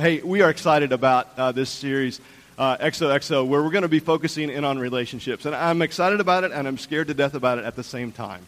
Hey, 0.00 0.22
we 0.22 0.40
are 0.40 0.48
excited 0.48 0.92
about 0.92 1.28
uh, 1.36 1.52
this 1.52 1.68
series, 1.68 2.22
uh, 2.56 2.78
XOXO, 2.78 3.46
where 3.46 3.62
we're 3.62 3.70
going 3.70 3.82
to 3.82 3.88
be 3.88 3.98
focusing 3.98 4.48
in 4.48 4.64
on 4.64 4.78
relationships. 4.78 5.44
And 5.44 5.54
I'm 5.54 5.82
excited 5.82 6.20
about 6.20 6.42
it, 6.42 6.52
and 6.52 6.66
I'm 6.66 6.78
scared 6.78 7.08
to 7.08 7.14
death 7.14 7.34
about 7.34 7.58
it 7.58 7.66
at 7.66 7.76
the 7.76 7.82
same 7.84 8.10
time. 8.10 8.40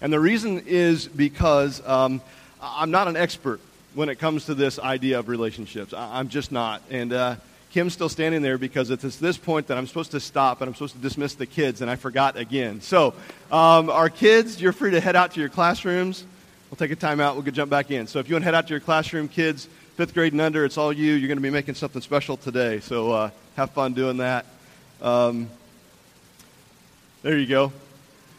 And 0.00 0.12
the 0.12 0.18
reason 0.18 0.64
is 0.66 1.06
because 1.06 1.80
um, 1.86 2.20
I'm 2.60 2.90
not 2.90 3.06
an 3.06 3.16
expert 3.16 3.60
when 3.94 4.08
it 4.08 4.16
comes 4.16 4.46
to 4.46 4.54
this 4.56 4.80
idea 4.80 5.20
of 5.20 5.28
relationships. 5.28 5.94
I- 5.94 6.18
am 6.18 6.28
just 6.28 6.50
not. 6.50 6.82
And 6.90 7.12
uh, 7.12 7.36
Kim's 7.70 7.92
still 7.92 8.08
standing 8.08 8.42
there 8.42 8.58
because 8.58 8.90
it's 8.90 9.16
this 9.18 9.38
point 9.38 9.68
that 9.68 9.78
I'm 9.78 9.86
supposed 9.86 10.10
to 10.10 10.18
stop 10.18 10.60
and 10.60 10.66
I'm 10.66 10.74
supposed 10.74 10.96
to 10.96 11.00
dismiss 11.00 11.34
the 11.34 11.46
kids, 11.46 11.82
and 11.82 11.88
I 11.88 11.94
forgot 11.94 12.36
again. 12.36 12.80
So, 12.80 13.14
um, 13.52 13.90
our 13.90 14.10
kids, 14.10 14.60
you're 14.60 14.72
free 14.72 14.90
to 14.90 15.00
head 15.00 15.14
out 15.14 15.34
to 15.34 15.40
your 15.40 15.50
classrooms. 15.50 16.24
We'll 16.68 16.78
take 16.78 16.90
a 16.90 16.96
time 16.96 17.20
out. 17.20 17.36
We'll 17.36 17.44
jump 17.44 17.70
back 17.70 17.92
in. 17.92 18.08
So, 18.08 18.18
if 18.18 18.28
you 18.28 18.34
want 18.34 18.42
to 18.42 18.46
head 18.46 18.56
out 18.56 18.66
to 18.66 18.72
your 18.72 18.80
classroom, 18.80 19.28
kids, 19.28 19.68
fifth 19.96 20.12
grade 20.12 20.32
and 20.32 20.42
under, 20.42 20.66
it's 20.66 20.76
all 20.76 20.92
you. 20.92 21.14
You're 21.14 21.26
going 21.26 21.38
to 21.38 21.42
be 21.42 21.48
making 21.48 21.74
something 21.74 22.02
special 22.02 22.36
today. 22.36 22.80
So, 22.80 23.12
uh, 23.12 23.30
have 23.56 23.70
fun 23.70 23.94
doing 23.94 24.18
that. 24.18 24.44
Um, 25.00 25.48
there 27.22 27.38
you 27.38 27.46
go. 27.46 27.72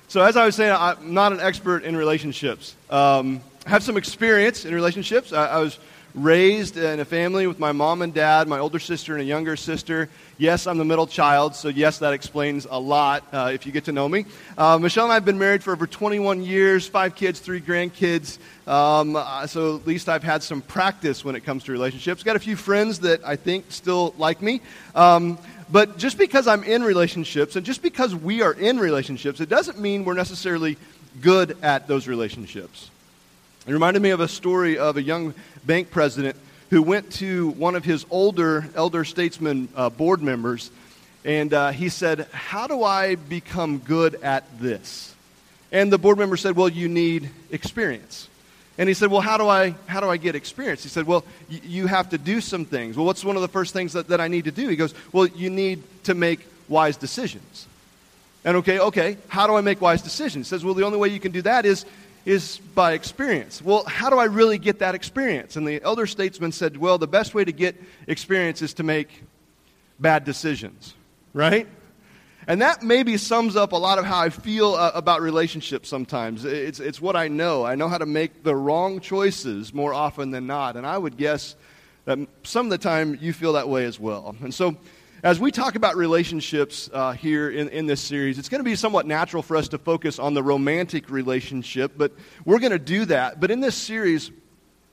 So, 0.08 0.22
as 0.22 0.38
I 0.38 0.46
was 0.46 0.56
saying, 0.56 0.76
I'm 0.78 1.16
not 1.16 1.34
an 1.34 1.40
expert 1.40 1.84
in 1.84 1.96
relationships. 1.98 2.76
Um, 2.92 3.42
I 3.66 3.72
have 3.72 3.82
some 3.82 3.98
experience 3.98 4.66
in 4.66 4.76
relationships. 4.76 5.34
I, 5.34 5.48
I 5.48 5.58
was 5.58 5.80
raised 6.14 6.78
in 6.78 7.00
a 7.00 7.06
family 7.06 7.48
with 7.48 7.60
my 7.60 7.72
mom 7.72 8.02
and 8.02 8.14
dad, 8.14 8.48
my 8.48 8.60
older 8.60 8.80
sister 8.80 9.14
and 9.14 9.22
a 9.22 9.26
younger 9.26 9.56
sister. 9.56 10.10
Yes, 10.38 10.68
I'm 10.68 10.78
the 10.78 10.86
middle 10.86 11.08
child, 11.08 11.56
so 11.56 11.68
yes, 11.68 12.00
that 12.00 12.14
explains 12.14 12.68
a 12.70 12.80
lot 12.80 13.24
uh, 13.32 13.52
if 13.54 13.66
you 13.66 13.72
get 13.72 13.86
to 13.86 13.92
know 13.92 14.08
me. 14.08 14.26
Uh, 14.58 14.78
Michelle 14.78 15.06
and 15.06 15.12
I 15.12 15.16
have 15.16 15.26
been 15.26 15.40
married 15.40 15.64
for 15.64 15.74
over 15.74 15.88
21 15.88 16.44
years, 16.44 16.88
five 16.88 17.16
kids, 17.16 17.40
three 17.40 17.62
grandkids. 17.62 18.38
Um, 18.68 19.16
uh, 19.16 19.48
so 19.48 19.76
at 19.76 19.88
least 19.88 20.10
I've 20.10 20.24
had 20.24 20.44
some 20.44 20.62
practice 20.62 21.24
when 21.24 21.36
it 21.36 21.42
comes 21.42 21.64
to 21.66 21.72
relationships. 21.72 22.24
Got 22.24 22.36
a 22.36 22.40
few 22.40 22.56
friends 22.56 23.00
that 23.00 23.26
I 23.26 23.36
think 23.36 23.66
still 23.70 24.14
like 24.18 24.42
me. 24.42 24.62
Um, 24.96 25.38
but 25.70 25.98
just 25.98 26.18
because 26.18 26.48
I'm 26.48 26.64
in 26.64 26.84
relationships 26.84 27.56
and 27.56 27.66
just 27.66 27.82
because 27.82 28.16
we 28.16 28.42
are 28.42 28.54
in 28.54 28.80
relationships, 28.80 29.42
it 29.42 29.50
doesn't 29.50 29.80
mean 29.80 30.06
we're 30.06 30.14
necessarily 30.14 30.78
good 31.22 31.58
at 31.62 31.88
those 31.88 32.08
relationships. 32.08 32.90
It 33.68 33.74
reminded 33.74 34.02
me 34.02 34.12
of 34.12 34.22
a 34.22 34.28
story 34.30 34.78
of 34.78 34.96
a 34.96 35.02
young 35.02 35.34
bank 35.66 35.92
president 35.92 36.38
who 36.70 36.82
went 36.82 37.12
to 37.14 37.50
one 37.50 37.76
of 37.76 37.84
his 37.84 38.06
older 38.10 38.66
elder 38.76 39.04
statesman 39.04 39.68
uh, 39.76 39.90
board 39.90 40.22
members 40.22 40.72
and 41.26 41.54
uh, 41.54 41.72
he 41.72 41.90
said, 41.90 42.28
How 42.32 42.68
do 42.68 42.84
I 42.84 43.16
become 43.16 43.80
good 43.80 44.16
at 44.24 44.46
this? 44.62 45.14
And 45.74 45.92
the 45.92 45.98
board 45.98 46.18
member 46.18 46.38
said, 46.38 46.56
Well, 46.56 46.70
you 46.70 46.88
need 46.88 47.30
experience. 47.52 48.30
And 48.78 48.88
he 48.88 48.94
said, 48.96 49.12
Well, 49.12 49.20
how 49.20 49.38
do 49.38 49.50
I, 49.50 49.76
how 49.88 50.00
do 50.00 50.10
I 50.10 50.16
get 50.16 50.36
experience? 50.36 50.84
He 50.84 50.90
said, 50.90 51.06
Well, 51.06 51.26
y- 51.52 51.60
you 51.66 51.88
have 51.88 52.12
to 52.12 52.18
do 52.18 52.40
some 52.40 52.64
things. 52.64 52.96
Well, 52.96 53.06
what's 53.06 53.26
one 53.26 53.36
of 53.36 53.42
the 53.42 53.50
first 53.50 53.74
things 53.74 53.92
that, 53.92 54.08
that 54.08 54.22
I 54.22 54.30
need 54.30 54.46
to 54.46 54.52
do? 54.52 54.70
He 54.70 54.78
goes, 54.78 54.94
Well, 55.12 55.28
you 55.28 55.50
need 55.50 55.84
to 56.06 56.14
make 56.14 56.48
wise 56.70 56.96
decisions. 56.96 57.68
And 58.46 58.56
okay, 58.58 58.80
okay, 58.80 59.18
how 59.28 59.48
do 59.48 59.56
I 59.56 59.62
make 59.62 59.82
wise 59.82 60.02
decisions? 60.02 60.48
He 60.48 60.50
says, 60.52 60.64
Well, 60.64 60.76
the 60.76 60.86
only 60.86 60.98
way 60.98 61.10
you 61.10 61.20
can 61.20 61.34
do 61.34 61.42
that 61.42 61.66
is 61.66 61.86
is 62.28 62.58
by 62.76 62.92
experience. 62.92 63.62
Well, 63.62 63.86
how 63.86 64.10
do 64.10 64.18
I 64.18 64.26
really 64.26 64.58
get 64.58 64.80
that 64.80 64.96
experience? 64.96 65.56
And 65.56 65.66
the 65.66 65.82
elder 65.82 66.06
statesman 66.06 66.52
said, 66.52 66.76
well, 66.76 66.98
the 66.98 67.08
best 67.08 67.34
way 67.34 67.46
to 67.46 67.54
get 67.54 67.82
experience 68.06 68.62
is 68.62 68.74
to 68.76 68.84
make 68.84 69.24
bad 69.98 70.26
decisions, 70.26 70.94
right? 71.34 71.68
And 72.46 72.62
that 72.62 72.84
maybe 72.84 73.16
sums 73.16 73.56
up 73.56 73.72
a 73.72 73.78
lot 73.78 73.98
of 73.98 74.04
how 74.04 74.20
I 74.20 74.30
feel 74.30 74.74
uh, 74.74 74.92
about 74.94 75.22
relationships 75.22 75.88
sometimes. 75.88 76.44
It's, 76.44 76.82
it's 76.82 77.00
what 77.00 77.16
I 77.16 77.30
know. 77.30 77.66
I 77.66 77.76
know 77.76 77.88
how 77.88 77.98
to 77.98 78.06
make 78.06 78.44
the 78.44 78.56
wrong 78.56 79.00
choices 79.00 79.74
more 79.74 79.94
often 79.94 80.32
than 80.32 80.48
not. 80.48 80.76
And 80.76 80.86
I 80.86 80.98
would 80.98 81.16
guess 81.16 81.56
that 82.04 82.20
some 82.44 82.66
of 82.66 82.72
the 82.72 82.78
time 82.78 83.18
you 83.22 83.32
feel 83.32 83.54
that 83.54 83.70
way 83.70 83.86
as 83.86 84.02
well. 84.02 84.36
And 84.42 84.54
so 84.54 84.76
as 85.28 85.42
we 85.42 85.52
talk 85.52 85.76
about 85.76 85.98
relationships 85.98 86.90
uh, 86.94 87.12
here 87.12 87.50
in, 87.50 87.68
in 87.68 87.86
this 87.86 88.00
series, 88.00 88.40
it's 88.40 88.48
going 88.48 88.62
to 88.62 88.64
be 88.64 88.78
somewhat 88.78 89.06
natural 89.06 89.44
for 89.44 89.58
us 89.58 89.68
to 89.68 89.78
focus 89.78 90.20
on 90.20 90.34
the 90.34 90.42
romantic 90.42 91.10
relationship, 91.10 91.92
but 91.98 92.14
we're 92.46 92.60
going 92.60 92.72
to 92.72 92.80
do 92.80 93.04
that. 93.04 93.38
But 93.38 93.52
in 93.52 93.60
this 93.60 93.76
series, 93.76 94.32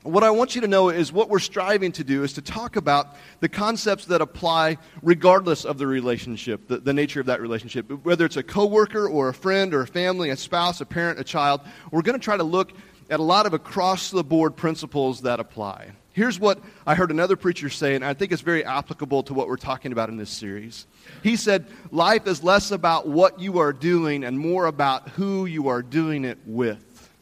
what 0.02 0.24
I 0.24 0.30
want 0.30 0.56
you 0.56 0.62
to 0.62 0.66
know 0.66 0.88
is 0.88 1.12
what 1.12 1.28
we're 1.28 1.38
striving 1.38 1.92
to 1.92 2.02
do 2.02 2.24
is 2.24 2.32
to 2.32 2.42
talk 2.42 2.74
about 2.74 3.14
the 3.38 3.48
concepts 3.48 4.06
that 4.06 4.20
apply 4.20 4.78
regardless 5.02 5.64
of 5.64 5.78
the 5.78 5.86
relationship, 5.86 6.66
the, 6.66 6.78
the 6.78 6.92
nature 6.92 7.20
of 7.20 7.26
that 7.26 7.40
relationship. 7.40 7.88
Whether 8.04 8.24
it's 8.24 8.36
a 8.36 8.42
coworker 8.42 9.08
or 9.08 9.28
a 9.28 9.34
friend 9.34 9.72
or 9.72 9.82
a 9.82 9.86
family, 9.86 10.30
a 10.30 10.36
spouse, 10.36 10.80
a 10.80 10.84
parent, 10.84 11.20
a 11.20 11.24
child, 11.24 11.60
we're 11.92 12.02
going 12.02 12.18
to 12.18 12.24
try 12.24 12.36
to 12.36 12.42
look 12.42 12.72
at 13.08 13.20
a 13.20 13.22
lot 13.22 13.46
of 13.46 13.54
across 13.54 14.10
the 14.10 14.24
board 14.24 14.56
principles 14.56 15.20
that 15.20 15.38
apply. 15.38 15.92
Here's 16.14 16.38
what 16.38 16.60
I 16.86 16.94
heard 16.94 17.10
another 17.10 17.34
preacher 17.34 17.68
say, 17.68 17.96
and 17.96 18.04
I 18.04 18.14
think 18.14 18.30
it's 18.30 18.40
very 18.40 18.64
applicable 18.64 19.24
to 19.24 19.34
what 19.34 19.48
we're 19.48 19.56
talking 19.56 19.90
about 19.90 20.10
in 20.10 20.16
this 20.16 20.30
series. 20.30 20.86
He 21.24 21.34
said, 21.34 21.66
Life 21.90 22.28
is 22.28 22.44
less 22.44 22.70
about 22.70 23.08
what 23.08 23.40
you 23.40 23.58
are 23.58 23.72
doing 23.72 24.22
and 24.22 24.38
more 24.38 24.66
about 24.66 25.08
who 25.08 25.44
you 25.46 25.66
are 25.66 25.82
doing 25.82 26.24
it 26.24 26.38
with. 26.46 27.12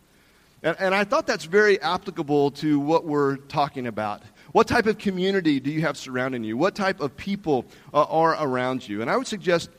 And, 0.63 0.77
and 0.79 0.95
I 0.95 1.05
thought 1.05 1.27
that's 1.27 1.47
very 1.47 1.81
applicable 1.81 2.51
to 2.51 2.79
what 2.79 3.07
we're 3.07 3.37
talking 3.37 3.87
about. 3.87 4.23
What 4.53 4.69
type 4.69 4.85
of 4.85 4.99
community 4.99 5.59
do 5.59 5.71
you 5.71 5.81
have 5.81 5.97
surrounding 5.97 6.45
you? 6.45 6.59
What 6.59 6.75
type 6.75 7.01
of 7.01 7.17
people 7.17 7.65
uh, 7.95 8.03
are 8.03 8.37
around 8.39 8.87
you? 8.87 9.01
And 9.01 9.11
I 9.11 9.17
would 9.17 9.27
suggest 9.27 9.71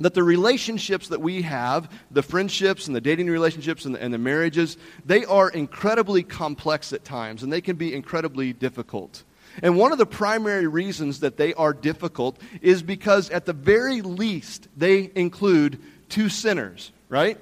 that 0.00 0.14
the 0.14 0.22
relationships 0.22 1.08
that 1.08 1.20
we 1.20 1.42
have, 1.42 1.90
the 2.10 2.22
friendships 2.22 2.86
and 2.86 2.94
the 2.94 3.00
dating 3.00 3.28
relationships 3.28 3.84
and 3.84 3.94
the, 3.94 4.02
and 4.02 4.12
the, 4.12 4.18
marriages, 4.18 4.76
they 5.04 5.24
are 5.24 5.48
incredibly 5.48 6.22
complex 6.22 6.92
at 6.92 7.04
times 7.04 7.42
and 7.42 7.52
they 7.52 7.60
can 7.60 7.76
be 7.76 7.94
incredibly 7.94 8.52
difficult. 8.52 9.24
And 9.62 9.76
one 9.76 9.92
of 9.92 9.98
the 9.98 10.06
primary 10.06 10.66
reasons 10.66 11.20
that 11.20 11.38
they 11.38 11.54
are 11.54 11.72
difficult 11.72 12.38
is 12.60 12.82
because, 12.82 13.30
at 13.30 13.46
the 13.46 13.54
very 13.54 14.02
least, 14.02 14.68
they 14.76 15.10
include 15.14 15.80
two 16.10 16.28
sinners, 16.28 16.92
right? 17.08 17.38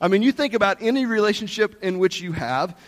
I 0.00 0.08
mean, 0.08 0.22
you 0.22 0.30
think 0.30 0.52
about 0.52 0.78
any 0.82 1.06
relationship 1.06 1.82
in 1.82 1.98
which 1.98 2.20
you 2.20 2.32
have, 2.32 2.78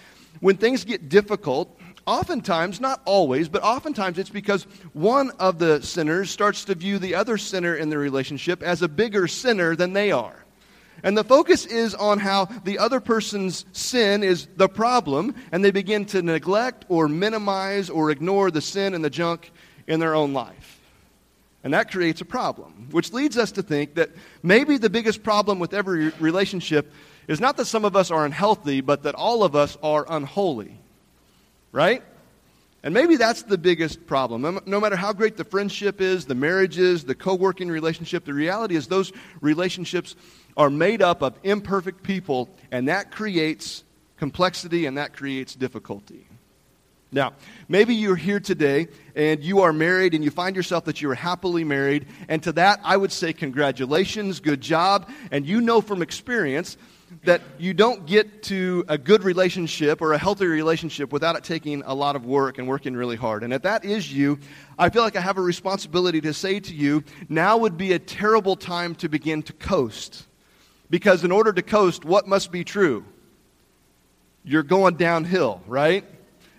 when 0.40 0.58
things 0.58 0.84
get 0.84 1.08
difficult, 1.08 1.79
oftentimes, 2.10 2.80
not 2.80 3.00
always, 3.04 3.48
but 3.48 3.62
oftentimes 3.62 4.18
it's 4.18 4.30
because 4.30 4.64
one 4.92 5.30
of 5.38 5.60
the 5.60 5.80
sinners 5.80 6.28
starts 6.28 6.64
to 6.64 6.74
view 6.74 6.98
the 6.98 7.14
other 7.14 7.38
sinner 7.38 7.76
in 7.76 7.88
the 7.88 7.96
relationship 7.96 8.64
as 8.64 8.82
a 8.82 8.88
bigger 8.88 9.28
sinner 9.28 9.76
than 9.76 9.92
they 9.92 10.10
are. 10.10 10.44
And 11.04 11.16
the 11.16 11.22
focus 11.22 11.64
is 11.66 11.94
on 11.94 12.18
how 12.18 12.46
the 12.64 12.80
other 12.80 12.98
person's 12.98 13.64
sin 13.72 14.24
is 14.24 14.48
the 14.56 14.68
problem, 14.68 15.36
and 15.52 15.64
they 15.64 15.70
begin 15.70 16.04
to 16.06 16.20
neglect 16.20 16.84
or 16.88 17.06
minimize 17.06 17.88
or 17.88 18.10
ignore 18.10 18.50
the 18.50 18.60
sin 18.60 18.92
and 18.92 19.04
the 19.04 19.08
junk 19.08 19.52
in 19.86 20.00
their 20.00 20.16
own 20.16 20.32
life. 20.32 20.80
And 21.62 21.72
that 21.74 21.92
creates 21.92 22.20
a 22.20 22.24
problem, 22.24 22.88
which 22.90 23.12
leads 23.12 23.38
us 23.38 23.52
to 23.52 23.62
think 23.62 23.94
that 23.94 24.10
maybe 24.42 24.78
the 24.78 24.90
biggest 24.90 25.22
problem 25.22 25.60
with 25.60 25.74
every 25.74 26.08
relationship 26.18 26.92
is 27.28 27.40
not 27.40 27.56
that 27.58 27.66
some 27.66 27.84
of 27.84 27.94
us 27.94 28.10
are 28.10 28.24
unhealthy, 28.24 28.80
but 28.80 29.04
that 29.04 29.14
all 29.14 29.44
of 29.44 29.54
us 29.54 29.78
are 29.80 30.04
unholy 30.08 30.79
right? 31.72 32.02
And 32.82 32.94
maybe 32.94 33.16
that's 33.16 33.42
the 33.42 33.58
biggest 33.58 34.06
problem. 34.06 34.60
No 34.64 34.80
matter 34.80 34.96
how 34.96 35.12
great 35.12 35.36
the 35.36 35.44
friendship 35.44 36.00
is, 36.00 36.24
the 36.24 36.34
marriage 36.34 36.78
is, 36.78 37.04
the 37.04 37.14
co 37.14 37.34
working 37.34 37.68
relationship, 37.68 38.24
the 38.24 38.32
reality 38.32 38.74
is 38.74 38.86
those 38.86 39.12
relationships 39.40 40.16
are 40.56 40.70
made 40.70 41.02
up 41.02 41.22
of 41.22 41.38
imperfect 41.42 42.02
people, 42.02 42.48
and 42.70 42.88
that 42.88 43.10
creates 43.10 43.84
complexity 44.16 44.86
and 44.86 44.96
that 44.96 45.12
creates 45.12 45.54
difficulty. 45.54 46.26
Now, 47.12 47.32
maybe 47.68 47.94
you're 47.94 48.16
here 48.16 48.38
today 48.38 48.88
and 49.16 49.42
you 49.42 49.62
are 49.62 49.72
married 49.72 50.14
and 50.14 50.22
you 50.22 50.30
find 50.30 50.54
yourself 50.54 50.84
that 50.84 51.02
you 51.02 51.10
are 51.10 51.14
happily 51.14 51.64
married, 51.64 52.06
and 52.28 52.42
to 52.44 52.52
that 52.52 52.80
I 52.82 52.96
would 52.96 53.12
say 53.12 53.32
congratulations, 53.32 54.40
good 54.40 54.60
job, 54.60 55.10
and 55.30 55.44
you 55.44 55.60
know 55.60 55.80
from 55.80 56.02
experience 56.02 56.76
that 57.24 57.42
you 57.58 57.74
don't 57.74 58.06
get 58.06 58.42
to 58.44 58.84
a 58.88 58.96
good 58.96 59.24
relationship 59.24 60.00
or 60.00 60.12
a 60.12 60.18
healthy 60.18 60.46
relationship 60.46 61.12
without 61.12 61.36
it 61.36 61.44
taking 61.44 61.82
a 61.84 61.94
lot 61.94 62.16
of 62.16 62.24
work 62.24 62.58
and 62.58 62.66
working 62.66 62.94
really 62.94 63.16
hard. 63.16 63.42
And 63.42 63.52
if 63.52 63.62
that 63.62 63.84
is 63.84 64.12
you, 64.12 64.38
I 64.78 64.90
feel 64.90 65.02
like 65.02 65.16
I 65.16 65.20
have 65.20 65.36
a 65.36 65.42
responsibility 65.42 66.20
to 66.22 66.32
say 66.32 66.60
to 66.60 66.74
you, 66.74 67.04
now 67.28 67.58
would 67.58 67.76
be 67.76 67.92
a 67.92 67.98
terrible 67.98 68.56
time 68.56 68.94
to 68.96 69.08
begin 69.08 69.42
to 69.44 69.52
coast. 69.52 70.26
Because 70.88 71.24
in 71.24 71.32
order 71.32 71.52
to 71.52 71.62
coast, 71.62 72.04
what 72.04 72.26
must 72.26 72.50
be 72.50 72.64
true? 72.64 73.04
You're 74.44 74.62
going 74.62 74.94
downhill, 74.94 75.62
right? 75.66 76.04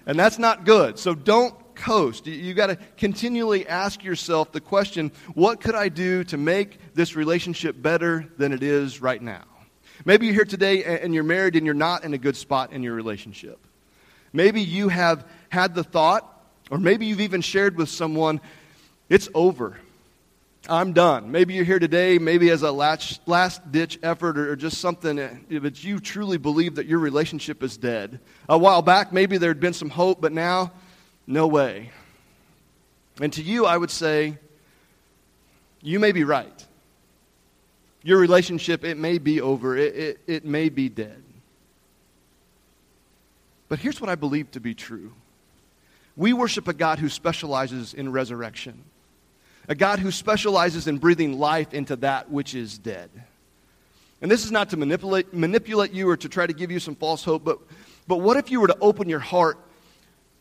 And 0.06 0.18
that's 0.18 0.38
not 0.38 0.66
good. 0.66 1.00
So 1.00 1.16
don't 1.16 1.56
coast. 1.76 2.28
You, 2.28 2.34
you 2.34 2.54
got 2.54 2.68
to 2.68 2.78
continually 2.98 3.68
ask 3.68 4.04
yourself 4.04 4.52
the 4.52 4.62
question 4.62 5.12
what 5.34 5.60
could 5.60 5.76
I 5.76 5.90
do 5.90 6.24
to 6.26 6.38
make 6.38 6.94
this 6.94 7.16
relationship 7.16 7.82
better 7.82 8.28
than 8.38 8.54
it 8.54 8.64
is 8.64 9.02
right 9.02 9.22
now? 9.22 9.44
Maybe 10.06 10.26
you're 10.26 10.36
here 10.36 10.46
today 10.46 10.84
and 10.84 11.14
you're 11.14 11.24
married 11.24 11.56
and 11.56 11.66
you're 11.66 11.76
not 11.76 12.04
in 12.04 12.14
a 12.14 12.18
good 12.18 12.36
spot 12.36 12.72
in 12.74 12.84
your 12.84 12.94
relationship. 12.94 13.60
Maybe 14.34 14.62
you 14.62 14.90
have 14.90 15.26
had 15.50 15.76
the 15.76 15.84
thought, 15.84 16.28
or 16.70 16.78
maybe 16.78 17.06
you've 17.06 17.22
even 17.22 17.42
shared 17.42 17.78
with 17.78 17.90
someone, 17.90 18.42
it's 19.10 19.30
over. 19.34 19.78
I'm 20.70 20.94
done. 20.94 21.32
Maybe 21.32 21.56
you're 21.56 21.66
here 21.66 21.80
today, 21.80 22.18
maybe 22.18 22.50
as 22.50 22.62
a 22.62 22.72
last, 22.72 23.28
last 23.28 23.72
ditch 23.72 24.00
effort 24.04 24.38
or, 24.38 24.56
just 24.56 24.80
something, 24.80 25.46
but 25.50 25.84
you 25.84 26.00
truly 26.00 26.38
believe 26.38 26.76
that 26.76 26.86
your 26.86 27.00
relationship 27.00 27.64
is 27.64 27.78
dead. 27.78 28.20
A 28.48 28.58
while 28.58 28.82
back, 28.82 29.12
maybe 29.12 29.38
there 29.38 29.50
had 29.50 29.60
been 29.60 29.74
some 29.74 29.90
hope, 29.90 30.22
but 30.22 30.32
now, 30.32 30.72
no 31.26 31.48
way. 31.48 31.92
And 33.20 33.34
to 33.34 33.42
you, 33.42 33.66
I 33.66 33.76
would 33.76 33.92
say, 33.92 34.38
you 35.82 36.00
may 36.00 36.12
be 36.12 36.24
right. 36.24 36.66
Your 38.04 38.20
relationship, 38.20 38.84
it 38.84 38.98
may 38.98 39.18
be 39.18 39.42
over, 39.42 39.78
it, 39.78 39.96
it, 39.96 40.20
it 40.28 40.46
may 40.46 40.70
be 40.70 40.90
dead. 40.90 41.22
But 43.70 43.80
here's 43.80 44.02
what 44.02 44.10
I 44.10 44.16
believe 44.16 44.52
to 44.52 44.60
be 44.60 44.74
true 44.74 45.14
we 46.18 46.34
worship 46.34 46.68
a 46.68 46.74
God 46.74 47.00
who 47.00 47.10
specializes 47.10 47.94
in 47.94 48.12
resurrection, 48.12 48.84
a 49.70 49.76
God 49.76 50.00
who 50.00 50.12
specializes 50.12 50.88
in 50.88 50.98
breathing 50.98 51.40
life 51.40 51.74
into 51.74 51.96
that 51.98 52.30
which 52.30 52.54
is 52.54 52.78
dead. 52.78 53.10
And 54.22 54.30
this 54.30 54.46
is 54.46 54.52
not 54.52 54.70
to 54.70 54.78
manipulate, 54.78 55.34
manipulate 55.34 55.94
you 55.94 56.10
or 56.10 56.18
to 56.18 56.30
try 56.30 56.46
to 56.46 56.54
give 56.54 56.70
you 56.70 56.80
some 56.80 56.96
false 56.96 57.24
hope, 57.24 57.44
but, 57.44 57.60
but 58.08 58.18
what 58.18 58.38
if 58.38 58.52
you 58.52 58.62
were 58.62 58.68
to 58.68 58.78
open 58.80 59.10
your 59.10 59.20
heart 59.20 59.58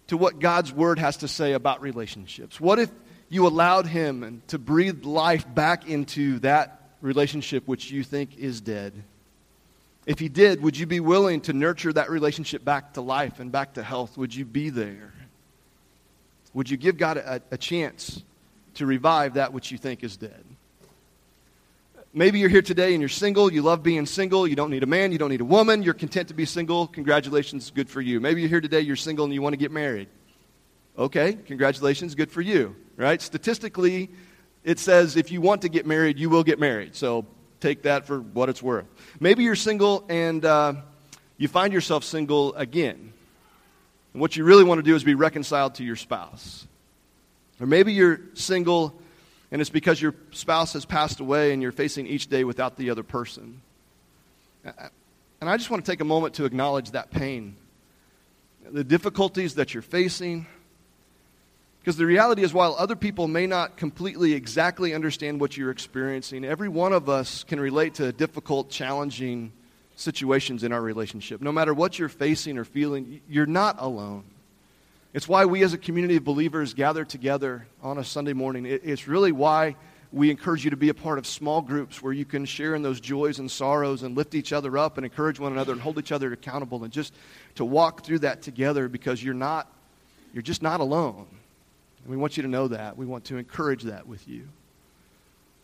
to 0.09 0.17
what 0.17 0.39
God's 0.39 0.73
word 0.73 0.99
has 0.99 1.19
to 1.19 1.29
say 1.29 1.53
about 1.53 1.81
relationships? 1.81 2.61
What 2.61 2.79
if 2.79 2.91
you 3.29 3.47
allowed 3.47 3.87
Him 3.87 4.43
to 4.49 4.59
breathe 4.59 5.05
life 5.05 5.47
back 5.55 5.89
into 5.89 6.41
that 6.41 6.80
relationship 7.01 7.67
which 7.67 7.91
you 7.91 8.03
think 8.03 8.39
is 8.39 8.61
dead? 8.61 8.93
If 10.07 10.19
He 10.19 10.29
did, 10.29 10.63
would 10.63 10.77
you 10.77 10.87
be 10.87 11.01
willing 11.01 11.41
to 11.43 11.53
nurture 11.53 11.93
that 11.93 12.11
relationship 12.11 12.65
back 12.65 12.95
to 12.95 13.01
life 13.01 13.41
and 13.41 13.53
back 13.53 13.75
to 13.75 13.83
health? 13.83 14.17
Would 14.17 14.35
you 14.35 14.45
be 14.45 14.71
there? 14.71 15.13
Would 16.55 16.69
you 16.69 16.77
give 16.77 16.97
God 16.97 17.17
a, 17.17 17.41
a 17.51 17.57
chance 17.57 18.23
to 18.75 18.87
revive 18.87 19.35
that 19.35 19.53
which 19.53 19.71
you 19.71 19.79
think 19.79 20.03
is 20.03 20.17
dead? 20.17 20.45
Maybe 22.13 22.41
you're 22.41 22.49
here 22.49 22.63
today 22.63 22.93
and 22.93 23.01
you're 23.01 23.09
single. 23.09 23.53
You 23.53 23.63
love 23.63 23.85
being 23.85 24.05
single. 24.05 24.49
You 24.49 24.57
don't 24.57 24.71
need 24.71 24.83
a 24.83 24.87
man. 24.87 25.13
You 25.13 25.19
don't 25.19 25.31
need 25.31 25.43
a 25.43 25.45
woman. 25.45 25.85
You're 25.85 25.95
content 25.95 26.27
to 26.29 26.35
be 26.35 26.45
single. 26.45 26.89
Congratulations. 26.89 27.71
Good 27.71 27.89
for 27.89 28.01
you. 28.01 28.19
Maybe 28.19 28.41
you're 28.41 28.51
here 28.51 28.61
today. 28.61 28.81
You're 28.81 28.97
single 28.97 29.27
and 29.27 29.33
you 29.33 29.41
want 29.41 29.53
to 29.53 29.59
get 29.59 29.71
married. 29.71 30.09
Okay. 30.99 31.35
Congratulations. 31.35 32.17
Good 32.17 32.33
for 32.33 32.41
you. 32.41 32.75
Right? 32.97 33.23
Statistically, 33.23 34.11
it 34.65 34.79
says 34.79 35.17
if 35.17 35.31
you 35.31 35.41
want 35.41 35.63
to 35.63 35.69
get 35.69 35.87
married, 35.87 36.19
you 36.19 36.31
will 36.31 36.45
get 36.45 36.59
married. 36.59 36.95
So 36.95 37.27
take 37.61 37.83
that 37.83 38.07
for 38.07 38.21
what 38.21 38.49
it's 38.49 38.63
worth. 38.63 38.87
Maybe 39.19 39.45
you're 39.45 39.57
single 39.57 40.05
and 40.09 40.45
uh, 40.45 40.75
you 41.37 41.49
find 41.49 41.73
yourself 41.73 42.05
single 42.05 42.55
again. 42.55 43.13
And 44.13 44.21
what 44.21 44.37
you 44.37 44.45
really 44.45 44.65
want 44.65 44.79
to 44.79 44.83
do 44.83 44.95
is 44.95 45.05
be 45.05 45.15
reconciled 45.15 45.77
to 45.77 45.85
your 45.85 45.97
spouse. 45.97 46.67
Or 47.61 47.67
maybe 47.67 47.93
you're 47.93 48.21
single 48.35 48.95
and 49.51 49.61
it's 49.61 49.71
because 49.71 50.01
your 50.01 50.15
spouse 50.31 50.75
has 50.75 50.85
passed 50.85 51.21
away 51.21 51.53
and 51.53 51.61
you're 51.61 51.73
facing 51.73 52.07
each 52.07 52.29
day 52.29 52.45
without 52.45 52.77
the 52.77 52.91
other 52.91 53.03
person. 53.03 53.61
And 54.65 55.49
I 55.49 55.57
just 55.57 55.71
want 55.71 55.85
to 55.85 55.91
take 55.91 56.01
a 56.01 56.05
moment 56.05 56.35
to 56.35 56.45
acknowledge 56.45 56.93
that 56.93 57.11
pain, 57.11 57.57
the 58.71 58.85
difficulties 58.85 59.57
that 59.57 59.75
you're 59.75 59.83
facing. 59.83 60.47
Because 61.81 61.97
the 61.97 62.05
reality 62.05 62.43
is, 62.43 62.53
while 62.53 62.77
other 62.79 62.95
people 62.95 63.27
may 63.27 63.47
not 63.47 63.79
completely 63.79 64.35
exactly 64.35 64.93
understand 64.93 65.41
what 65.41 65.57
you're 65.57 65.71
experiencing, 65.71 66.45
every 66.45 66.69
one 66.69 66.93
of 66.93 67.09
us 67.09 67.43
can 67.45 67.59
relate 67.59 67.95
to 67.95 68.13
difficult, 68.13 68.69
challenging 68.69 69.51
situations 69.97 70.63
in 70.63 70.73
our 70.73 70.81
relationship. 70.81 71.41
No 71.41 71.53
matter 71.53 71.73
what 71.73 71.99
you're 71.99 72.11
facing 72.11 72.59
or 72.59 72.65
feeling, 72.65 73.23
you're 73.29 73.47
not 73.47 73.77
alone. 73.79 74.25
It's 75.15 75.27
why 75.27 75.47
we 75.47 75.63
as 75.63 75.73
a 75.73 75.79
community 75.79 76.17
of 76.17 76.25
believers 76.25 76.75
gather 76.75 77.05
together 77.05 77.67
on 77.83 77.97
a 77.99 78.05
Sunday 78.05 78.35
morning. 78.35 78.67
It's 78.67 79.09
really 79.09 79.33
why 79.33 79.77
we 80.13 80.31
encourage 80.31 80.65
you 80.65 80.71
to 80.71 80.77
be 80.77 80.91
a 80.91 80.95
part 80.95 81.19
of 81.19 81.27
small 81.27 81.63
groups 81.63 82.03
where 82.03 82.13
you 82.13 82.25
can 82.25 82.45
share 82.45 82.75
in 82.75 82.83
those 82.83 83.01
joys 83.01 83.39
and 83.39 83.51
sorrows 83.51 84.03
and 84.03 84.17
lift 84.17 84.35
each 84.35 84.53
other 84.53 84.77
up 84.77 84.99
and 84.99 85.05
encourage 85.05 85.41
one 85.41 85.53
another 85.53 85.73
and 85.73 85.81
hold 85.81 85.99
each 85.99 86.13
other 86.13 86.33
accountable 86.33 86.85
and 86.85 86.93
just 86.93 87.15
to 87.55 87.65
walk 87.65 88.05
through 88.05 88.19
that 88.21 88.43
together 88.43 88.89
because 88.89 89.23
you're 89.23 89.35
not 89.35 89.67
you're 90.33 90.43
just 90.43 90.63
not 90.63 90.79
alone. 90.79 91.27
And 92.03 92.11
we 92.11 92.17
want 92.17 92.37
you 92.37 92.43
to 92.43 92.49
know 92.49 92.69
that. 92.69 92.97
We 92.97 93.07
want 93.07 93.25
to 93.27 93.37
encourage 93.37 93.85
that 93.85 94.07
with 94.07 94.27
you. 94.29 94.49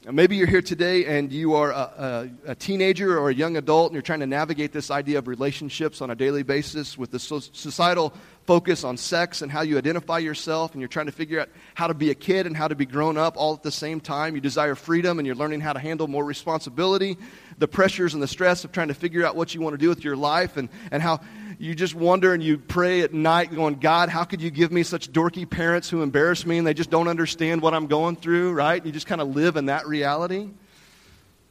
Maybe 0.09 0.37
you're 0.37 0.47
here 0.47 0.63
today 0.63 1.05
and 1.07 1.33
you 1.33 1.55
are 1.55 1.73
a, 1.73 2.31
a, 2.47 2.51
a, 2.53 2.55
teenager 2.55 3.19
or 3.19 3.31
a 3.31 3.35
young 3.35 3.57
adult 3.57 3.89
and 3.91 3.95
you're 3.95 4.03
trying 4.03 4.21
to 4.21 4.27
navigate 4.27 4.71
this 4.71 4.89
idea 4.89 5.19
of 5.19 5.27
relationships 5.27 6.01
on 6.01 6.11
a 6.11 6.15
daily 6.15 6.45
basis 6.45 6.97
with 6.97 7.11
the 7.11 7.19
societal 7.19 8.13
focus 8.47 8.85
on 8.85 8.97
sex 8.97 9.43
and 9.43 9.51
how 9.51 9.63
you 9.63 9.77
identify 9.77 10.19
yourself 10.19 10.73
and 10.73 10.81
you're 10.81 10.87
trying 10.87 11.07
to 11.07 11.13
figure 11.13 11.41
out 11.41 11.49
how 11.75 11.89
to 11.89 11.95
be 11.95 12.11
a 12.11 12.15
kid 12.15 12.47
and 12.47 12.57
how 12.57 12.69
to 12.69 12.77
be 12.77 12.87
grown 12.87 13.19
up 13.19 13.37
all 13.37 13.55
at 13.55 13.65
the 13.65 13.73
same 13.73 14.01
time. 14.01 14.37
You 14.37 14.41
desire 14.41 14.77
freedom 14.77 15.19
and 15.19 15.27
you're 15.27 15.35
learning 15.35 15.61
how 15.61 15.73
to 15.73 15.81
handle 15.81 16.07
more 16.07 16.25
responsibility, 16.25 17.19
the 17.59 17.67
pressures 17.67 18.15
and 18.15 18.23
the 18.23 18.29
stress 18.29 18.65
of 18.65 18.71
trying 18.71 18.89
to 18.89 18.95
figure 18.95 19.27
out 19.27 19.35
what 19.35 19.57
you 19.57 19.61
want 19.61 19.75
to 19.75 19.79
do 19.79 19.89
with 19.89 20.05
your 20.05 20.17
life 20.17 20.57
and, 20.57 20.69
and 20.93 21.03
how 21.03 21.19
you 21.59 21.75
just 21.75 21.95
wonder 21.95 22.35
and 22.35 22.43
you 22.43 22.59
pray 22.59 23.01
at 23.03 23.15
night 23.15 23.55
going, 23.55 23.77
God, 23.77 24.09
how 24.09 24.25
could 24.25 24.43
you 24.43 24.51
give 24.51 24.71
me 24.71 24.83
such 24.83 25.11
dorky 25.13 25.49
parents 25.49 25.89
who 25.89 26.03
embarrass 26.03 26.45
me 26.45 26.59
and 26.59 26.67
they 26.67 26.75
just 26.75 26.91
don't 26.91 27.09
understand 27.09 27.63
what 27.63 27.75
I'm 27.75 27.87
going 27.87 28.17
through, 28.17 28.53
right? 28.53 28.85
You 28.85 28.93
just 28.93 29.07
kind 29.07 29.21
of 29.21 29.35
live 29.35 29.57
in 29.57 29.67
that 29.67 29.87
reality. 29.87 30.51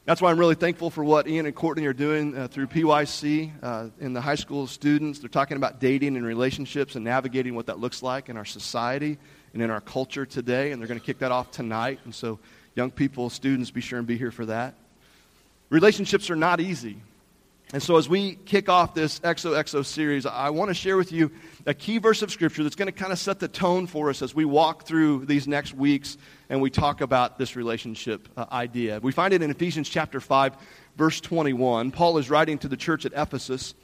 That's 0.06 0.22
why 0.22 0.30
I'm 0.30 0.38
really 0.38 0.56
thankful 0.56 0.92
for 0.92 1.04
what 1.04 1.28
Ian 1.28 1.48
and 1.48 1.56
Courtney 1.56 1.88
are 1.88 1.94
doing 1.94 2.38
uh, 2.38 2.48
through 2.48 2.68
PYC 2.68 3.52
uh, 3.64 3.88
in 4.00 4.14
the 4.14 4.22
high 4.22 4.36
school 4.36 4.68
students. 4.68 5.18
They're 5.18 5.30
talking 5.30 5.58
about 5.58 5.80
dating 5.80 6.16
and 6.16 6.24
relationships 6.24 6.96
and 6.96 7.04
navigating 7.04 7.56
what 7.56 7.66
that 7.66 7.80
looks 7.80 8.04
like 8.04 8.30
in 8.30 8.38
our 8.38 8.46
society 8.46 9.18
and 9.54 9.64
in 9.64 9.72
our 9.72 9.82
culture 9.82 10.28
today. 10.28 10.72
And 10.72 10.80
they're 10.80 10.88
going 10.88 11.00
to 11.00 11.06
kick 11.06 11.20
that 11.20 11.32
off 11.32 11.50
tonight. 11.50 12.00
And 12.06 12.14
so, 12.14 12.38
young 12.76 12.92
people, 12.92 13.32
students, 13.32 13.72
be 13.72 13.82
sure 13.82 13.98
and 13.98 14.08
be 14.08 14.16
here 14.16 14.30
for 14.30 14.46
that. 14.46 14.76
Relationships 15.70 16.30
are 16.30 16.36
not 16.36 16.60
easy. 16.60 17.02
And 17.76 17.84
so, 17.84 17.98
as 17.98 18.08
we 18.08 18.36
kick 18.46 18.70
off 18.70 18.94
this 18.94 19.20
XOXO 19.20 19.84
series, 19.84 20.26
I 20.26 20.50
want 20.50 20.70
to 20.70 20.74
share 20.74 20.96
with 20.96 21.12
you 21.12 21.30
a 21.66 21.74
key 21.74 21.98
verse 21.98 22.22
of 22.22 22.32
Scripture 22.32 22.64
that's 22.64 22.78
going 22.78 22.86
to 22.86 22.94
kind 22.94 23.12
of 23.12 23.20
set 23.20 23.40
the 23.40 23.50
tone 23.50 23.86
for 23.86 24.10
us 24.10 24.22
as 24.22 24.34
we 24.34 24.46
walk 24.46 24.86
through 24.86 25.26
these 25.26 25.46
next 25.46 25.74
weeks 25.74 26.18
and 26.48 26.62
we 26.62 26.70
talk 26.70 27.02
about 27.02 27.38
this 27.38 27.58
relationship 27.58 28.30
uh, 28.38 28.46
idea. 28.50 29.02
We 29.02 29.12
find 29.12 29.34
it 29.34 29.42
in 29.42 29.52
Ephesians 29.52 29.90
chapter 29.90 30.22
5, 30.22 30.56
verse 30.96 31.20
21. 31.20 31.92
Paul 31.92 32.18
is 32.18 32.30
writing 32.30 32.58
to 32.60 32.70
the 32.70 32.78
church 32.78 33.06
at 33.06 33.12
Ephesus. 33.14 33.76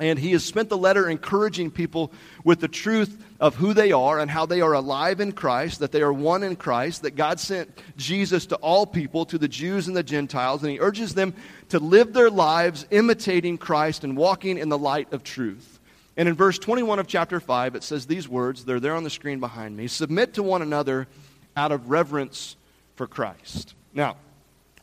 And 0.00 0.18
he 0.18 0.32
has 0.32 0.42
spent 0.42 0.70
the 0.70 0.78
letter 0.78 1.08
encouraging 1.08 1.70
people 1.70 2.10
with 2.42 2.60
the 2.60 2.68
truth 2.68 3.22
of 3.38 3.54
who 3.54 3.74
they 3.74 3.92
are 3.92 4.18
and 4.18 4.30
how 4.30 4.46
they 4.46 4.62
are 4.62 4.72
alive 4.72 5.20
in 5.20 5.32
Christ, 5.32 5.80
that 5.80 5.92
they 5.92 6.00
are 6.00 6.12
one 6.12 6.42
in 6.42 6.56
Christ, 6.56 7.02
that 7.02 7.16
God 7.16 7.38
sent 7.38 7.70
Jesus 7.98 8.46
to 8.46 8.56
all 8.56 8.86
people, 8.86 9.26
to 9.26 9.36
the 9.36 9.46
Jews 9.46 9.88
and 9.88 9.96
the 9.96 10.02
Gentiles, 10.02 10.62
and 10.62 10.72
he 10.72 10.80
urges 10.80 11.14
them 11.14 11.34
to 11.68 11.78
live 11.78 12.14
their 12.14 12.30
lives 12.30 12.86
imitating 12.90 13.58
Christ 13.58 14.02
and 14.02 14.16
walking 14.16 14.56
in 14.56 14.70
the 14.70 14.78
light 14.78 15.12
of 15.12 15.22
truth. 15.22 15.78
And 16.16 16.28
in 16.28 16.34
verse 16.34 16.58
21 16.58 16.98
of 16.98 17.06
chapter 17.06 17.38
5, 17.38 17.74
it 17.74 17.82
says 17.82 18.06
these 18.06 18.28
words, 18.28 18.64
they're 18.64 18.80
there 18.80 18.96
on 18.96 19.04
the 19.04 19.10
screen 19.10 19.38
behind 19.38 19.76
me 19.76 19.86
Submit 19.86 20.34
to 20.34 20.42
one 20.42 20.62
another 20.62 21.08
out 21.56 21.72
of 21.72 21.90
reverence 21.90 22.56
for 22.94 23.06
Christ. 23.06 23.74
Now, 23.92 24.16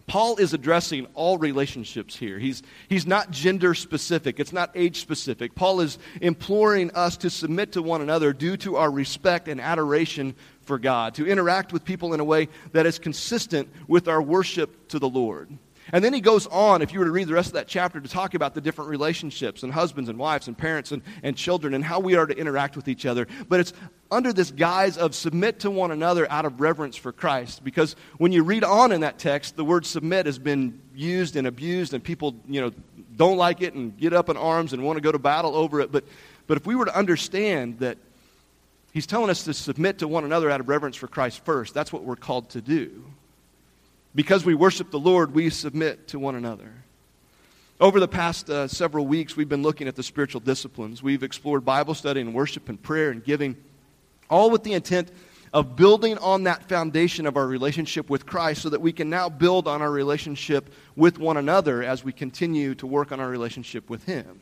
Paul 0.08 0.38
is 0.38 0.54
addressing 0.54 1.06
all 1.16 1.38
relationships 1.38 2.16
here. 2.16 2.40
He's, 2.40 2.64
he's 2.88 3.06
not 3.06 3.30
gender 3.30 3.74
specific, 3.74 4.40
it's 4.40 4.54
not 4.54 4.72
age 4.74 5.02
specific. 5.02 5.54
Paul 5.54 5.82
is 5.82 6.00
imploring 6.22 6.92
us 6.92 7.18
to 7.18 7.30
submit 7.30 7.74
to 7.74 7.82
one 7.82 8.02
another 8.02 8.32
due 8.32 8.56
to 8.58 8.78
our 8.78 8.90
respect 8.90 9.50
and 9.50 9.60
adoration 9.60 10.34
for 10.62 10.80
God, 10.80 11.16
to 11.16 11.28
interact 11.28 11.74
with 11.74 11.84
people 11.84 12.14
in 12.14 12.22
a 12.22 12.26
way 12.26 12.48
that 12.72 12.86
is 12.86 13.00
consistent 13.00 13.70
with 13.88 14.08
our 14.08 14.22
worship 14.22 14.88
to 14.90 15.00
the 15.00 15.10
Lord. 15.10 15.58
And 15.94 16.04
then 16.04 16.14
he 16.14 16.22
goes 16.22 16.48
on, 16.48 16.82
if 16.82 16.94
you 16.94 17.00
were 17.00 17.06
to 17.06 17.12
read 17.12 17.28
the 17.28 17.34
rest 17.34 17.48
of 17.48 17.54
that 17.54 17.68
chapter, 17.68 18.00
to 18.00 18.08
talk 18.08 18.34
about 18.34 18.54
the 18.54 18.62
different 18.62 18.90
relationships 18.90 19.64
and 19.64 19.72
husbands 19.72 20.10
and 20.10 20.20
wives 20.20 20.48
and 20.48 20.58
parents 20.58 20.92
and, 20.92 21.02
and 21.24 21.36
children 21.36 21.74
and 21.74 21.84
how 21.84 22.00
we 22.00 22.16
are 22.16 22.26
to 22.26 22.38
interact 22.38 22.76
with 22.76 22.88
each 22.88 23.06
other. 23.06 23.28
But 23.48 23.60
it's 23.60 23.74
under 24.12 24.34
this 24.34 24.52
guise 24.52 24.98
of 24.98 25.16
submit 25.16 25.60
to 25.62 25.72
one 25.72 25.92
another 25.92 26.30
out 26.32 26.46
of 26.46 26.60
reverence 26.60 26.96
for 26.96 27.12
Christ. 27.12 27.64
Because 27.64 27.96
when 28.18 28.32
you 28.32 28.44
read 28.44 28.64
on 28.64 28.92
in 28.92 29.02
that 29.02 29.20
text, 29.20 29.56
the 29.56 29.66
word 29.66 29.86
submit 29.86 30.26
has 30.26 30.40
been 30.40 30.82
used 30.94 31.36
and 31.36 31.48
abused, 31.48 31.94
and 31.94 32.04
people, 32.04 32.36
you 32.48 32.62
know, 32.62 32.72
don't 33.16 33.38
like 33.38 33.62
it 33.62 33.74
and 33.74 33.98
get 33.98 34.14
up 34.14 34.30
in 34.30 34.38
arms 34.38 34.74
and 34.74 34.84
want 34.84 34.98
to 34.98 35.02
go 35.02 35.12
to 35.12 35.20
battle 35.20 35.56
over 35.56 35.82
it. 35.82 35.92
But, 35.92 36.04
but 36.46 36.58
if 36.58 36.66
we 36.66 36.76
were 36.76 36.86
to 36.86 36.96
understand 36.96 37.80
that 37.80 37.98
he's 38.94 39.08
telling 39.08 39.30
us 39.30 39.44
to 39.44 39.54
submit 39.54 40.00
to 40.00 40.08
one 40.08 40.24
another 40.24 40.50
out 40.50 40.60
of 40.60 40.70
reverence 40.70 40.96
for 40.96 41.08
Christ 41.08 41.44
first, 41.44 41.74
that's 41.74 41.92
what 41.92 42.04
we're 42.04 42.16
called 42.16 42.50
to 42.52 42.62
do. 42.62 43.06
Because 44.18 44.44
we 44.44 44.56
worship 44.56 44.90
the 44.90 44.98
Lord, 44.98 45.36
we 45.36 45.52
submit 45.52 46.08
to 46.08 46.18
one 46.18 46.34
another. 46.34 46.74
Over 47.80 48.00
the 48.00 48.08
past 48.08 48.50
uh, 48.50 48.68
several 48.68 49.06
weeks, 49.06 49.38
we've 49.38 49.48
been 49.48 49.62
looking 49.62 49.88
at 49.88 49.96
the 49.96 50.02
spiritual 50.02 50.42
disciplines. 50.42 51.04
We've 51.04 51.22
explored 51.22 51.64
Bible 51.64 51.94
study 51.94 52.22
and 52.22 52.34
worship 52.34 52.68
and 52.68 52.82
prayer 52.82 53.12
and 53.12 53.24
giving, 53.24 53.56
all 54.28 54.50
with 54.50 54.64
the 54.64 54.74
intent 54.74 55.12
of 55.54 55.76
building 55.76 56.18
on 56.18 56.46
that 56.46 56.68
foundation 56.68 57.28
of 57.28 57.38
our 57.38 57.46
relationship 57.46 58.10
with 58.10 58.26
Christ 58.26 58.64
so 58.64 58.70
that 58.70 58.82
we 58.82 58.92
can 58.92 59.08
now 59.12 59.30
build 59.30 59.68
on 59.68 59.84
our 59.84 59.92
relationship 59.92 60.74
with 60.96 61.20
one 61.20 61.38
another 61.38 61.84
as 61.84 62.04
we 62.04 62.12
continue 62.12 62.74
to 62.74 62.88
work 62.88 63.12
on 63.12 63.20
our 63.20 63.30
relationship 63.30 63.88
with 63.88 64.04
Him. 64.06 64.40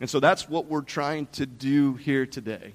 And 0.00 0.08
so 0.08 0.18
that's 0.18 0.48
what 0.48 0.64
we're 0.64 0.80
trying 0.80 1.26
to 1.32 1.44
do 1.44 1.92
here 1.96 2.24
today. 2.24 2.72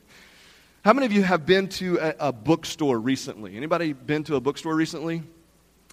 How 0.86 0.94
many 0.94 1.08
of 1.08 1.12
you 1.12 1.24
have 1.24 1.48
been 1.48 1.70
to 1.70 1.98
a, 1.98 2.28
a 2.28 2.32
bookstore 2.32 3.00
recently? 3.00 3.58
Anybody 3.58 3.94
been 3.94 4.24
to 4.26 4.36
a 4.36 4.40
bookstore 4.40 4.76
recently? 4.76 5.24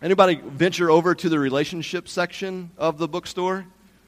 Anybody 0.03 0.37
venture 0.37 0.91
over 0.91 1.15
to 1.15 1.29
the 1.29 1.39
relationship 1.39 2.09
section 2.09 2.71
of 2.79 2.97
the 2.97 3.07
bookstore? 3.07 3.67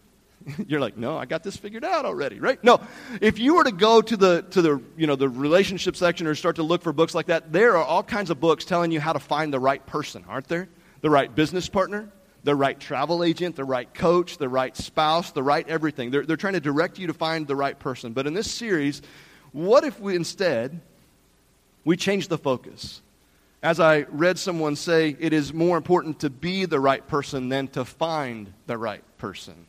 You're 0.66 0.80
like, 0.80 0.96
no, 0.96 1.18
I 1.18 1.26
got 1.26 1.42
this 1.42 1.56
figured 1.56 1.84
out 1.84 2.04
already, 2.04 2.40
right? 2.40 2.62
No, 2.64 2.80
if 3.20 3.38
you 3.38 3.54
were 3.54 3.64
to 3.64 3.72
go 3.72 4.00
to 4.00 4.16
the 4.16 4.42
to 4.50 4.62
the 4.62 4.82
you 4.96 5.06
know 5.06 5.16
the 5.16 5.28
relationship 5.28 5.94
section 5.96 6.26
or 6.26 6.34
start 6.34 6.56
to 6.56 6.62
look 6.62 6.82
for 6.82 6.92
books 6.92 7.14
like 7.14 7.26
that, 7.26 7.52
there 7.52 7.76
are 7.76 7.84
all 7.84 8.02
kinds 8.02 8.30
of 8.30 8.40
books 8.40 8.64
telling 8.64 8.90
you 8.90 9.00
how 9.00 9.12
to 9.12 9.18
find 9.18 9.52
the 9.52 9.60
right 9.60 9.84
person, 9.86 10.24
aren't 10.28 10.48
there? 10.48 10.68
The 11.02 11.10
right 11.10 11.32
business 11.32 11.68
partner, 11.68 12.08
the 12.42 12.54
right 12.54 12.78
travel 12.78 13.22
agent, 13.22 13.56
the 13.56 13.64
right 13.64 13.92
coach, 13.92 14.38
the 14.38 14.48
right 14.48 14.76
spouse, 14.76 15.32
the 15.32 15.42
right 15.42 15.68
everything. 15.68 16.10
They're, 16.10 16.24
they're 16.24 16.36
trying 16.36 16.54
to 16.54 16.60
direct 16.60 16.98
you 16.98 17.08
to 17.08 17.14
find 17.14 17.46
the 17.46 17.56
right 17.56 17.78
person. 17.78 18.12
But 18.12 18.26
in 18.26 18.34
this 18.34 18.50
series, 18.50 19.02
what 19.52 19.84
if 19.84 20.00
we 20.00 20.16
instead 20.16 20.80
we 21.84 21.96
change 21.96 22.28
the 22.28 22.38
focus? 22.38 23.02
As 23.62 23.78
I 23.78 24.06
read 24.10 24.40
someone 24.40 24.74
say, 24.74 25.16
it 25.20 25.32
is 25.32 25.54
more 25.54 25.76
important 25.76 26.20
to 26.20 26.30
be 26.30 26.64
the 26.64 26.80
right 26.80 27.06
person 27.06 27.48
than 27.48 27.68
to 27.68 27.84
find 27.84 28.52
the 28.66 28.76
right 28.76 29.04
person. 29.18 29.66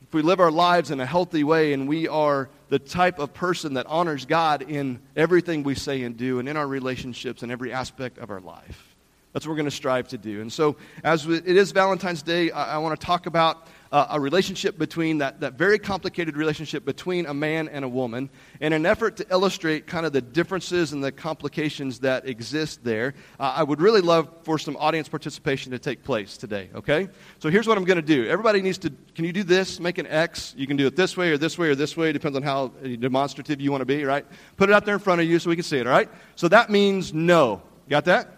If 0.00 0.14
we 0.14 0.22
live 0.22 0.40
our 0.40 0.50
lives 0.50 0.90
in 0.90 0.98
a 0.98 1.04
healthy 1.04 1.44
way 1.44 1.74
and 1.74 1.86
we 1.86 2.08
are 2.08 2.48
the 2.70 2.78
type 2.78 3.18
of 3.18 3.34
person 3.34 3.74
that 3.74 3.86
honors 3.86 4.24
God 4.24 4.62
in 4.62 5.00
everything 5.14 5.64
we 5.64 5.74
say 5.74 6.02
and 6.02 6.16
do 6.16 6.38
and 6.38 6.48
in 6.48 6.56
our 6.56 6.66
relationships 6.66 7.42
and 7.42 7.52
every 7.52 7.72
aspect 7.72 8.16
of 8.16 8.30
our 8.30 8.40
life, 8.40 8.96
that's 9.32 9.44
what 9.44 9.50
we're 9.50 9.56
going 9.56 9.66
to 9.66 9.76
strive 9.76 10.08
to 10.08 10.18
do. 10.18 10.40
And 10.40 10.50
so, 10.50 10.76
as 11.04 11.26
it 11.26 11.46
is 11.46 11.72
Valentine's 11.72 12.22
Day, 12.22 12.50
I, 12.52 12.76
I 12.76 12.78
want 12.78 12.98
to 12.98 13.04
talk 13.04 13.26
about 13.26 13.66
uh, 13.92 14.06
a 14.10 14.20
relationship 14.20 14.78
between 14.78 15.18
that, 15.18 15.40
that 15.40 15.54
very 15.54 15.78
complicated 15.78 16.36
relationship 16.36 16.84
between 16.84 17.26
a 17.26 17.34
man 17.34 17.68
and 17.68 17.84
a 17.84 17.88
woman 17.88 18.28
in 18.60 18.72
an 18.72 18.86
effort 18.86 19.16
to 19.16 19.26
illustrate 19.30 19.86
kind 19.86 20.06
of 20.06 20.12
the 20.12 20.20
differences 20.20 20.92
and 20.92 21.02
the 21.02 21.12
complications 21.12 22.00
that 22.00 22.28
exist 22.28 22.82
there. 22.84 23.14
Uh, 23.38 23.54
I 23.56 23.62
would 23.62 23.80
really 23.80 24.00
love 24.00 24.28
for 24.42 24.58
some 24.58 24.76
audience 24.76 25.08
participation 25.08 25.72
to 25.72 25.78
take 25.78 26.02
place 26.02 26.36
today, 26.36 26.70
okay? 26.74 27.08
So 27.38 27.48
here's 27.48 27.66
what 27.66 27.78
I'm 27.78 27.84
going 27.84 27.96
to 27.96 28.02
do. 28.02 28.26
Everybody 28.26 28.62
needs 28.62 28.78
to, 28.78 28.92
can 29.14 29.24
you 29.24 29.32
do 29.32 29.42
this? 29.42 29.80
Make 29.80 29.98
an 29.98 30.06
X. 30.06 30.54
You 30.56 30.66
can 30.66 30.76
do 30.76 30.86
it 30.86 30.96
this 30.96 31.16
way 31.16 31.30
or 31.30 31.38
this 31.38 31.58
way 31.58 31.70
or 31.70 31.74
this 31.74 31.96
way, 31.96 32.12
depends 32.12 32.36
on 32.36 32.42
how 32.42 32.68
demonstrative 32.68 33.60
you 33.60 33.70
want 33.70 33.82
to 33.82 33.86
be, 33.86 34.04
right? 34.04 34.26
Put 34.56 34.68
it 34.68 34.72
out 34.72 34.84
there 34.84 34.94
in 34.94 35.00
front 35.00 35.20
of 35.20 35.26
you 35.26 35.38
so 35.38 35.50
we 35.50 35.56
can 35.56 35.64
see 35.64 35.78
it, 35.78 35.86
all 35.86 35.92
right? 35.92 36.08
So 36.34 36.48
that 36.48 36.70
means 36.70 37.12
no. 37.12 37.62
Got 37.88 38.06
that? 38.06 38.32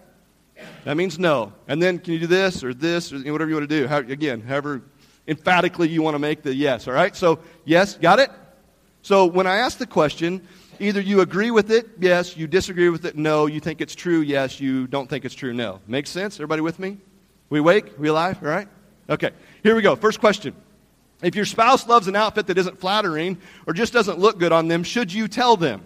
That 0.84 0.96
means 0.96 1.18
no. 1.18 1.52
And 1.66 1.82
then 1.82 1.98
can 1.98 2.12
you 2.14 2.20
do 2.20 2.26
this 2.26 2.64
or 2.64 2.74
this 2.74 3.12
or 3.12 3.18
whatever 3.18 3.48
you 3.48 3.56
want 3.56 3.68
to 3.68 3.80
do? 3.80 3.86
How, 3.86 3.98
again, 3.98 4.40
however 4.40 4.82
emphatically 5.28 5.88
you 5.88 6.02
want 6.02 6.14
to 6.14 6.18
make 6.18 6.42
the 6.42 6.54
yes, 6.54 6.88
all 6.88 6.94
right? 6.94 7.14
So, 7.14 7.38
yes, 7.64 7.96
got 7.96 8.18
it? 8.18 8.30
So, 9.02 9.26
when 9.26 9.46
I 9.46 9.58
ask 9.58 9.78
the 9.78 9.86
question, 9.86 10.46
either 10.80 11.00
you 11.00 11.20
agree 11.20 11.50
with 11.50 11.70
it, 11.70 11.88
yes, 12.00 12.36
you 12.36 12.46
disagree 12.46 12.88
with 12.88 13.04
it, 13.04 13.16
no, 13.16 13.46
you 13.46 13.60
think 13.60 13.80
it's 13.80 13.94
true, 13.94 14.20
yes, 14.20 14.58
you 14.58 14.86
don't 14.86 15.08
think 15.08 15.24
it's 15.24 15.34
true, 15.34 15.52
no. 15.52 15.80
Makes 15.86 16.10
sense? 16.10 16.36
Everybody 16.36 16.62
with 16.62 16.78
me? 16.78 16.96
We 17.50 17.60
awake? 17.60 17.98
We 17.98 18.08
alive? 18.08 18.38
All 18.42 18.48
right? 18.48 18.68
Okay, 19.08 19.30
here 19.62 19.76
we 19.76 19.82
go. 19.82 19.94
First 19.94 20.18
question. 20.18 20.54
If 21.22 21.34
your 21.34 21.44
spouse 21.44 21.86
loves 21.86 22.08
an 22.08 22.16
outfit 22.16 22.46
that 22.46 22.58
isn't 22.58 22.78
flattering 22.78 23.38
or 23.66 23.74
just 23.74 23.92
doesn't 23.92 24.18
look 24.18 24.38
good 24.38 24.52
on 24.52 24.68
them, 24.68 24.82
should 24.82 25.12
you 25.12 25.28
tell 25.28 25.56
them? 25.56 25.84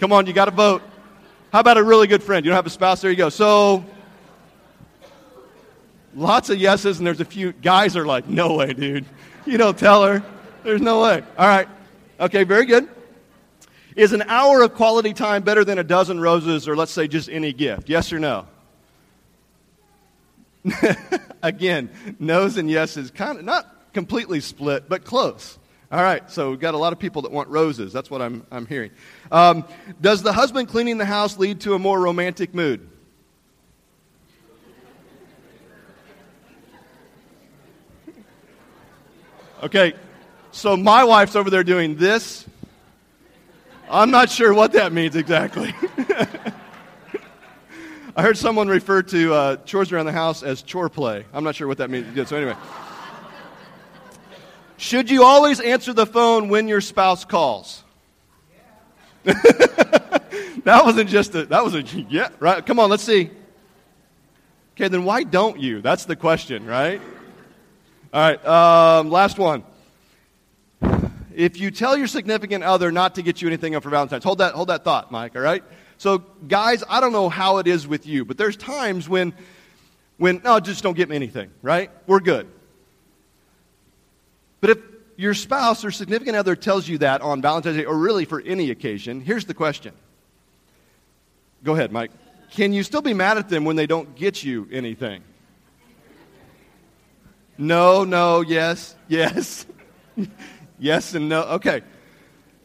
Come 0.00 0.12
on, 0.12 0.26
you 0.26 0.32
got 0.32 0.46
to 0.46 0.50
vote. 0.50 0.82
How 1.52 1.60
about 1.60 1.76
a 1.76 1.82
really 1.82 2.08
good 2.08 2.22
friend? 2.22 2.44
You 2.44 2.50
don't 2.50 2.56
have 2.56 2.66
a 2.66 2.70
spouse? 2.70 3.02
There 3.02 3.10
you 3.10 3.16
go. 3.16 3.28
So, 3.28 3.84
Lots 6.14 6.50
of 6.50 6.58
yeses, 6.58 6.98
and 6.98 7.06
there's 7.06 7.20
a 7.20 7.24
few 7.24 7.52
guys 7.52 7.96
are 7.96 8.06
like, 8.06 8.28
no 8.28 8.54
way, 8.54 8.72
dude. 8.72 9.06
You 9.46 9.58
don't 9.58 9.78
tell 9.78 10.04
her. 10.04 10.22
There's 10.62 10.82
no 10.82 11.02
way. 11.02 11.22
All 11.38 11.48
right. 11.48 11.68
Okay, 12.20 12.44
very 12.44 12.66
good. 12.66 12.88
Is 13.96 14.12
an 14.12 14.22
hour 14.22 14.62
of 14.62 14.74
quality 14.74 15.12
time 15.12 15.42
better 15.42 15.64
than 15.64 15.78
a 15.78 15.84
dozen 15.84 16.20
roses 16.20 16.68
or 16.68 16.76
let's 16.76 16.92
say 16.92 17.08
just 17.08 17.28
any 17.28 17.52
gift? 17.52 17.88
Yes 17.88 18.12
or 18.12 18.18
no? 18.18 18.46
Again, 21.42 21.90
no's 22.18 22.56
and 22.56 22.70
yeses, 22.70 23.10
kind 23.10 23.38
of 23.38 23.44
not 23.44 23.92
completely 23.92 24.40
split, 24.40 24.88
but 24.88 25.04
close. 25.04 25.58
All 25.90 26.02
right, 26.02 26.30
so 26.30 26.50
we've 26.50 26.60
got 26.60 26.74
a 26.74 26.78
lot 26.78 26.92
of 26.94 26.98
people 26.98 27.22
that 27.22 27.32
want 27.32 27.48
roses. 27.48 27.92
That's 27.92 28.10
what 28.10 28.22
I'm, 28.22 28.46
I'm 28.50 28.66
hearing. 28.66 28.92
Um, 29.30 29.64
does 30.00 30.22
the 30.22 30.32
husband 30.32 30.68
cleaning 30.68 30.96
the 30.96 31.04
house 31.04 31.36
lead 31.36 31.60
to 31.62 31.74
a 31.74 31.78
more 31.78 32.00
romantic 32.00 32.54
mood? 32.54 32.88
Okay, 39.62 39.94
so 40.50 40.76
my 40.76 41.04
wife's 41.04 41.36
over 41.36 41.48
there 41.48 41.62
doing 41.62 41.94
this. 41.94 42.44
I'm 43.88 44.10
not 44.10 44.28
sure 44.28 44.52
what 44.52 44.72
that 44.72 44.92
means 44.92 45.14
exactly. 45.14 45.72
I 48.16 48.22
heard 48.22 48.36
someone 48.36 48.66
refer 48.66 49.02
to 49.02 49.32
uh, 49.32 49.56
chores 49.58 49.92
around 49.92 50.06
the 50.06 50.12
house 50.12 50.42
as 50.42 50.62
chore 50.62 50.88
play. 50.88 51.24
I'm 51.32 51.44
not 51.44 51.54
sure 51.54 51.68
what 51.68 51.78
that 51.78 51.90
means. 51.90 52.28
So, 52.28 52.36
anyway. 52.36 52.56
Should 54.78 55.08
you 55.08 55.22
always 55.22 55.60
answer 55.60 55.92
the 55.92 56.06
phone 56.06 56.48
when 56.48 56.66
your 56.66 56.80
spouse 56.80 57.24
calls? 57.24 57.84
that 59.22 60.80
wasn't 60.84 61.08
just 61.08 61.36
a, 61.36 61.46
that 61.46 61.62
was 61.62 61.76
a, 61.76 61.82
yeah, 61.82 62.30
right? 62.40 62.66
Come 62.66 62.80
on, 62.80 62.90
let's 62.90 63.04
see. 63.04 63.30
Okay, 64.74 64.88
then 64.88 65.04
why 65.04 65.22
don't 65.22 65.60
you? 65.60 65.80
That's 65.80 66.04
the 66.04 66.16
question, 66.16 66.66
right? 66.66 67.00
All 68.12 68.20
right, 68.20 68.46
um, 68.46 69.10
last 69.10 69.38
one. 69.38 69.64
If 71.34 71.58
you 71.58 71.70
tell 71.70 71.96
your 71.96 72.06
significant 72.06 72.62
other 72.62 72.92
not 72.92 73.14
to 73.14 73.22
get 73.22 73.40
you 73.40 73.48
anything 73.48 73.78
for 73.80 73.88
Valentine's, 73.88 74.22
hold 74.22 74.36
that, 74.38 74.52
hold 74.52 74.68
that 74.68 74.84
thought, 74.84 75.10
Mike, 75.10 75.34
all 75.34 75.40
right? 75.40 75.64
So, 75.96 76.18
guys, 76.46 76.84
I 76.90 77.00
don't 77.00 77.12
know 77.12 77.30
how 77.30 77.56
it 77.56 77.66
is 77.66 77.86
with 77.86 78.06
you, 78.06 78.26
but 78.26 78.36
there's 78.36 78.54
times 78.54 79.08
when, 79.08 79.32
when 80.18 80.42
no, 80.44 80.60
just 80.60 80.82
don't 80.82 80.94
get 80.94 81.08
me 81.08 81.16
anything, 81.16 81.50
right? 81.62 81.90
We're 82.06 82.20
good. 82.20 82.48
But 84.60 84.70
if 84.70 84.78
your 85.16 85.32
spouse 85.32 85.82
or 85.82 85.90
significant 85.90 86.36
other 86.36 86.54
tells 86.54 86.86
you 86.86 86.98
that 86.98 87.22
on 87.22 87.40
Valentine's 87.40 87.78
Day, 87.78 87.86
or 87.86 87.96
really 87.96 88.26
for 88.26 88.42
any 88.42 88.70
occasion, 88.70 89.22
here's 89.22 89.46
the 89.46 89.54
question. 89.54 89.94
Go 91.64 91.72
ahead, 91.72 91.92
Mike. 91.92 92.10
Can 92.50 92.74
you 92.74 92.82
still 92.82 93.00
be 93.00 93.14
mad 93.14 93.38
at 93.38 93.48
them 93.48 93.64
when 93.64 93.76
they 93.76 93.86
don't 93.86 94.14
get 94.16 94.44
you 94.44 94.68
anything? 94.70 95.22
No, 97.62 98.02
no, 98.02 98.40
yes, 98.40 98.96
yes. 99.06 99.66
yes 100.80 101.14
and 101.14 101.28
no. 101.28 101.42
Okay. 101.42 101.82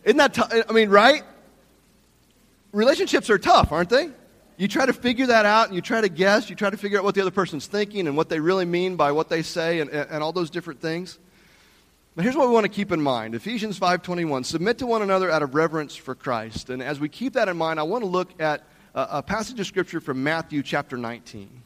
Isn't 0.04 0.18
that 0.18 0.34
tough? 0.34 0.52
I 0.68 0.74
mean, 0.74 0.90
right? 0.90 1.24
Relationships 2.72 3.30
are 3.30 3.38
tough, 3.38 3.72
aren't 3.72 3.92
they? 3.92 4.10
You 4.58 4.68
try 4.68 4.88
to 4.88 4.94
figure 4.94 5.28
that 5.28 5.46
out 5.46 5.68
and 5.68 5.76
you 5.76 5.84
try 5.84 6.02
to 6.02 6.10
guess. 6.10 6.50
You 6.50 6.56
try 6.56 6.72
to 6.72 6.78
figure 6.78 6.98
out 6.98 7.04
what 7.04 7.14
the 7.14 7.22
other 7.22 7.30
person's 7.30 7.68
thinking 7.68 8.08
and 8.08 8.18
what 8.18 8.28
they 8.28 8.40
really 8.40 8.66
mean 8.66 8.96
by 8.96 9.12
what 9.12 9.30
they 9.30 9.44
say 9.44 9.82
and, 9.82 9.92
and 9.92 10.24
all 10.24 10.32
those 10.32 10.50
different 10.50 10.82
things. 10.82 11.20
But 12.16 12.24
here's 12.24 12.36
what 12.36 12.48
we 12.48 12.54
want 12.56 12.64
to 12.64 12.72
keep 12.72 12.92
in 12.92 13.00
mind. 13.00 13.36
Ephesians 13.36 13.80
5.21, 13.80 14.46
submit 14.46 14.80
to 14.80 14.88
one 14.88 15.04
another 15.04 15.30
out 15.30 15.44
of 15.44 15.54
reverence 15.54 15.96
for 15.96 16.16
Christ. 16.16 16.72
And 16.72 16.82
as 16.82 17.00
we 17.00 17.08
keep 17.08 17.34
that 17.34 17.50
in 17.50 17.56
mind, 17.56 17.80
I 17.80 17.84
want 17.84 18.04
to 18.04 18.10
look 18.10 18.42
at 18.42 18.64
a, 18.96 19.08
a 19.12 19.22
passage 19.22 19.60
of 19.60 19.68
Scripture 19.68 20.02
from 20.02 20.24
Matthew 20.24 20.64
chapter 20.64 20.98
19. 20.98 21.62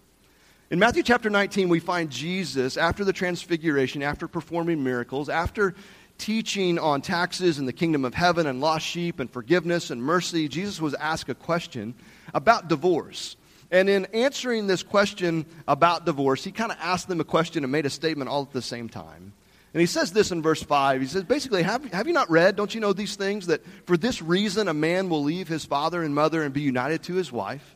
In 0.72 0.80
Matthew 0.80 1.04
chapter 1.04 1.30
19, 1.30 1.68
we 1.68 1.82
find 1.82 2.10
Jesus 2.10 2.78
after 2.78 3.04
the 3.04 3.12
transfiguration, 3.12 4.02
after 4.02 4.26
performing 4.26 4.82
miracles, 4.82 5.28
after 5.28 5.76
teaching 6.18 6.80
on 6.80 7.02
taxes 7.02 7.60
and 7.60 7.68
the 7.68 7.74
kingdom 7.74 8.06
of 8.06 8.14
heaven 8.14 8.48
and 8.48 8.62
lost 8.62 8.86
sheep 8.86 9.20
and 9.20 9.30
forgiveness 9.30 9.90
and 9.90 10.02
mercy, 10.02 10.48
Jesus 10.48 10.80
was 10.80 10.94
asked 10.94 11.28
a 11.28 11.36
question 11.36 11.94
about 12.34 12.70
divorce. 12.70 13.36
And 13.70 13.90
in 13.90 14.06
answering 14.14 14.68
this 14.68 14.82
question 14.82 15.46
about 15.68 16.06
divorce, 16.06 16.42
he 16.42 16.54
kind 16.54 16.72
of 16.72 16.78
asked 16.80 17.10
them 17.10 17.20
a 17.20 17.26
question 17.26 17.66
and 17.66 17.72
made 17.72 17.86
a 17.86 17.90
statement 17.90 18.30
all 18.30 18.44
at 18.44 18.54
the 18.54 18.62
same 18.62 18.88
time. 18.88 19.34
And 19.74 19.82
he 19.82 19.88
says 19.88 20.14
this 20.14 20.32
in 20.32 20.42
verse 20.42 20.64
5. 20.64 21.02
He 21.02 21.08
says, 21.08 21.26
basically, 21.26 21.64
have, 21.64 21.84
have 21.92 22.08
you 22.08 22.14
not 22.14 22.32
read, 22.32 22.56
don't 22.56 22.74
you 22.74 22.80
know 22.80 22.94
these 22.94 23.18
things, 23.18 23.48
that 23.48 23.62
for 23.86 23.98
this 23.98 24.22
reason 24.22 24.70
a 24.70 24.74
man 24.74 25.10
will 25.10 25.24
leave 25.24 25.50
his 25.50 25.66
father 25.66 26.02
and 26.02 26.16
mother 26.16 26.44
and 26.44 26.54
be 26.54 26.62
united 26.62 27.04
to 27.04 27.16
his 27.16 27.30
wife? 27.30 27.76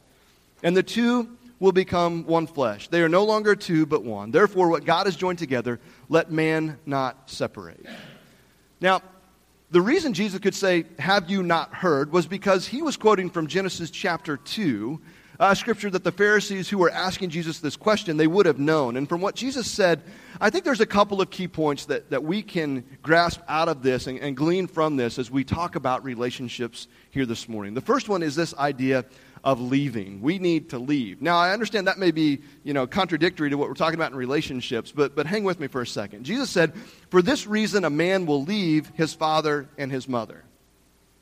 And 0.64 0.78
the 0.78 0.84
two 0.84 1.28
will 1.60 1.72
become 1.72 2.26
one 2.26 2.48
flesh. 2.48 2.88
They 2.88 3.02
are 3.02 3.10
no 3.10 3.24
longer 3.24 3.56
two, 3.56 3.86
but 3.86 4.04
one. 4.04 4.32
Therefore, 4.32 4.70
what 4.70 4.86
God 4.86 5.08
has 5.08 5.16
joined 5.16 5.40
together, 5.40 5.80
let 6.10 6.32
man 6.32 6.78
not 6.86 7.30
separate. 7.30 7.86
Now, 8.82 9.02
the 9.72 9.82
reason 9.82 10.14
Jesus 10.14 10.40
could 10.40 10.56
say, 10.56 10.86
Have 11.00 11.30
you 11.30 11.44
not 11.44 11.74
heard, 11.74 12.12
was 12.12 12.28
because 12.28 12.68
he 12.68 12.82
was 12.82 12.98
quoting 12.98 13.30
from 13.30 13.48
Genesis 13.48 13.90
chapter 13.90 14.38
2, 14.38 15.02
a 15.40 15.56
scripture 15.56 15.90
that 15.90 16.04
the 16.04 16.12
Pharisees 16.12 16.70
who 16.70 16.78
were 16.78 16.90
asking 16.90 17.30
Jesus 17.30 17.60
this 17.60 17.76
question, 17.76 18.16
they 18.18 18.28
would 18.28 18.46
have 18.46 18.60
known. 18.60 18.96
And 18.96 19.08
from 19.08 19.22
what 19.22 19.36
Jesus 19.36 19.70
said, 19.70 20.02
I 20.40 20.50
think 20.50 20.64
there's 20.64 20.82
a 20.82 20.86
couple 20.86 21.22
of 21.22 21.30
key 21.30 21.48
points 21.48 21.86
that, 21.86 22.10
that 22.10 22.24
we 22.24 22.42
can 22.42 22.86
grasp 23.02 23.42
out 23.48 23.68
of 23.68 23.82
this 23.82 24.08
and, 24.08 24.20
and 24.20 24.38
glean 24.38 24.68
from 24.68 24.96
this 24.96 25.20
as 25.20 25.30
we 25.30 25.44
talk 25.44 25.76
about 25.76 26.04
relationships 26.04 26.88
here 27.12 27.26
this 27.26 27.50
morning. 27.50 27.74
The 27.74 27.82
first 27.82 28.08
one 28.08 28.24
is 28.24 28.36
this 28.36 28.54
idea 28.56 29.04
of 29.46 29.62
leaving. 29.62 30.22
We 30.22 30.40
need 30.40 30.72
to 30.72 30.80
leave. 30.80 31.22
Now, 31.22 31.38
I 31.38 31.54
understand 31.54 31.88
that 31.88 32.00
may 32.00 32.10
be, 32.10 32.42
you 32.64 32.74
know, 32.74 32.88
contradictory 32.88 33.52
to 33.52 33.58
what 33.58 33.70
we're 33.70 33.76
talking 33.76 33.96
about 33.96 34.12
in 34.12 34.18
relationships, 34.18 34.92
but, 34.92 35.16
but 35.16 35.28
hang 35.28 35.44
with 35.44 35.60
me 35.60 35.68
for 35.68 35.82
a 35.82 35.88
second. 35.88 36.26
Jesus 36.26 36.50
said, 36.50 36.74
For 37.12 37.22
this 37.22 37.46
reason, 37.46 37.86
a 37.86 37.90
man 37.92 38.26
will 38.26 38.44
leave 38.44 38.92
his 38.96 39.14
father 39.14 39.70
and 39.78 39.92
his 39.92 40.10
mother. 40.10 40.44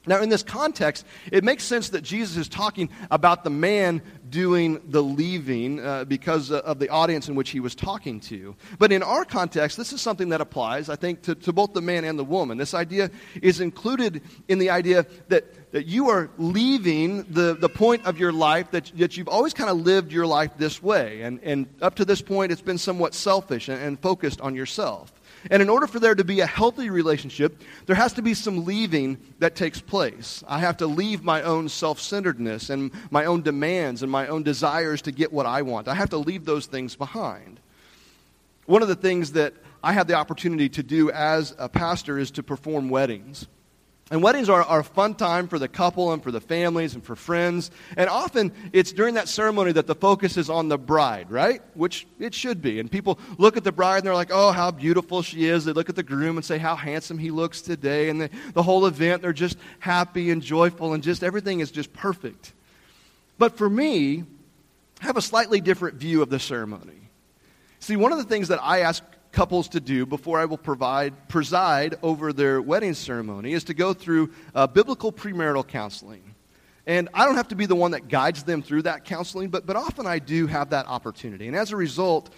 Now, 0.05 0.21
in 0.21 0.29
this 0.29 0.43
context, 0.43 1.05
it 1.31 1.43
makes 1.43 1.63
sense 1.63 1.89
that 1.89 2.01
Jesus 2.01 2.35
is 2.35 2.49
talking 2.49 2.89
about 3.09 3.45
the 3.45 3.49
man 3.49 4.01
doing 4.29 4.81
the 4.89 5.01
leaving 5.01 5.79
uh, 5.79 6.03
because 6.03 6.51
of 6.51 6.79
the 6.79 6.89
audience 6.89 7.29
in 7.29 7.35
which 7.35 7.51
he 7.51 7.61
was 7.61 7.73
talking 7.73 8.19
to. 8.19 8.55
But 8.79 8.91
in 8.91 9.01
our 9.01 9.23
context, 9.23 9.77
this 9.77 9.93
is 9.93 10.01
something 10.01 10.29
that 10.29 10.41
applies, 10.41 10.89
I 10.89 10.97
think, 10.97 11.21
to, 11.23 11.35
to 11.35 11.53
both 11.53 11.73
the 11.73 11.81
man 11.81 12.03
and 12.03 12.19
the 12.19 12.23
woman. 12.23 12.57
This 12.57 12.73
idea 12.73 13.11
is 13.41 13.61
included 13.61 14.21
in 14.49 14.59
the 14.59 14.71
idea 14.71 15.05
that, 15.29 15.71
that 15.71 15.85
you 15.85 16.09
are 16.09 16.29
leaving 16.37 17.23
the, 17.23 17.55
the 17.55 17.69
point 17.69 18.05
of 18.05 18.19
your 18.19 18.33
life 18.33 18.71
that, 18.71 18.91
that 18.95 19.15
you've 19.15 19.29
always 19.29 19.53
kind 19.53 19.69
of 19.69 19.77
lived 19.77 20.11
your 20.11 20.27
life 20.27 20.51
this 20.57 20.83
way. 20.83 21.21
And, 21.21 21.39
and 21.43 21.67
up 21.81 21.95
to 21.95 22.05
this 22.05 22.21
point, 22.21 22.51
it's 22.51 22.61
been 22.61 22.77
somewhat 22.77 23.13
selfish 23.13 23.69
and, 23.69 23.81
and 23.81 23.99
focused 23.99 24.41
on 24.41 24.55
yourself. 24.55 25.13
And 25.51 25.61
in 25.61 25.69
order 25.69 25.87
for 25.87 25.99
there 25.99 26.15
to 26.15 26.23
be 26.23 26.39
a 26.39 26.45
healthy 26.45 26.89
relationship, 26.89 27.61
there 27.85 27.95
has 27.95 28.13
to 28.13 28.21
be 28.21 28.33
some 28.33 28.65
leaving 28.65 29.17
that 29.39 29.55
takes 29.55 29.81
place. 29.81 30.43
I 30.47 30.59
have 30.59 30.77
to 30.77 30.87
leave 30.87 31.23
my 31.23 31.41
own 31.41 31.69
self 31.69 31.99
centeredness 31.99 32.69
and 32.69 32.91
my 33.11 33.25
own 33.25 33.41
demands 33.41 34.03
and 34.03 34.11
my 34.11 34.27
own 34.27 34.43
desires 34.43 35.01
to 35.03 35.11
get 35.11 35.33
what 35.33 35.45
I 35.45 35.61
want. 35.61 35.87
I 35.87 35.95
have 35.95 36.09
to 36.11 36.17
leave 36.17 36.45
those 36.45 36.65
things 36.65 36.95
behind. 36.95 37.59
One 38.65 38.81
of 38.81 38.87
the 38.87 38.95
things 38.95 39.33
that 39.33 39.53
I 39.83 39.91
have 39.91 40.07
the 40.07 40.13
opportunity 40.13 40.69
to 40.69 40.83
do 40.83 41.11
as 41.11 41.53
a 41.57 41.67
pastor 41.67 42.17
is 42.17 42.31
to 42.31 42.43
perform 42.43 42.89
weddings. 42.89 43.47
And 44.11 44.21
weddings 44.21 44.49
are, 44.49 44.61
are 44.61 44.81
a 44.81 44.83
fun 44.83 45.15
time 45.15 45.47
for 45.47 45.57
the 45.57 45.69
couple 45.69 46.11
and 46.11 46.21
for 46.21 46.29
the 46.29 46.41
families 46.41 46.93
and 46.93 47.03
for 47.03 47.15
friends. 47.15 47.71
And 47.95 48.09
often 48.09 48.51
it's 48.73 48.91
during 48.91 49.15
that 49.15 49.29
ceremony 49.29 49.71
that 49.71 49.87
the 49.87 49.95
focus 49.95 50.35
is 50.35 50.49
on 50.49 50.67
the 50.67 50.77
bride, 50.77 51.31
right? 51.31 51.61
Which 51.73 52.05
it 52.19 52.33
should 52.33 52.61
be. 52.61 52.79
And 52.79 52.91
people 52.91 53.17
look 53.37 53.55
at 53.55 53.63
the 53.63 53.71
bride 53.71 53.99
and 53.99 54.05
they're 54.05 54.13
like, 54.13 54.29
oh, 54.31 54.51
how 54.51 54.71
beautiful 54.71 55.21
she 55.21 55.45
is. 55.45 55.63
They 55.63 55.71
look 55.71 55.89
at 55.89 55.95
the 55.95 56.03
groom 56.03 56.35
and 56.37 56.45
say 56.45 56.57
how 56.57 56.75
handsome 56.75 57.17
he 57.17 57.31
looks 57.31 57.61
today. 57.61 58.09
And 58.09 58.19
the, 58.19 58.29
the 58.53 58.61
whole 58.61 58.85
event, 58.85 59.21
they're 59.21 59.31
just 59.31 59.57
happy 59.79 60.31
and 60.31 60.41
joyful 60.41 60.93
and 60.93 61.01
just 61.01 61.23
everything 61.23 61.61
is 61.61 61.71
just 61.71 61.93
perfect. 61.93 62.51
But 63.37 63.57
for 63.57 63.69
me, 63.69 64.25
I 65.01 65.05
have 65.05 65.17
a 65.17 65.21
slightly 65.21 65.61
different 65.61 65.95
view 65.95 66.21
of 66.21 66.29
the 66.29 66.39
ceremony. 66.39 67.09
See, 67.79 67.95
one 67.95 68.11
of 68.11 68.17
the 68.17 68.25
things 68.25 68.49
that 68.49 68.59
I 68.61 68.81
ask 68.81 69.03
couples 69.33 69.67
to 69.69 69.81
do 69.81 70.05
before 70.05 70.39
I 70.39 70.45
will 70.45 70.57
provide, 70.57 71.27
preside 71.27 71.95
over 72.01 72.31
their 72.31 72.61
wedding 72.61 72.93
ceremony 72.93 73.51
is 73.53 73.65
to 73.65 73.73
go 73.73 73.93
through 73.93 74.31
uh, 74.55 74.67
biblical 74.67 75.11
premarital 75.11 75.67
counseling. 75.67 76.35
And 76.85 77.09
I 77.13 77.25
don't 77.25 77.35
have 77.35 77.47
to 77.49 77.55
be 77.55 77.65
the 77.65 77.75
one 77.75 77.91
that 77.91 78.07
guides 78.07 78.43
them 78.43 78.61
through 78.61 78.83
that 78.83 79.05
counseling, 79.05 79.49
but, 79.49 79.65
but 79.65 79.75
often 79.75 80.05
I 80.05 80.19
do 80.19 80.47
have 80.47 80.69
that 80.69 80.87
opportunity. 80.87 81.47
And 81.47 81.55
as 81.55 81.71
a 81.71 81.75
result, 81.75 82.29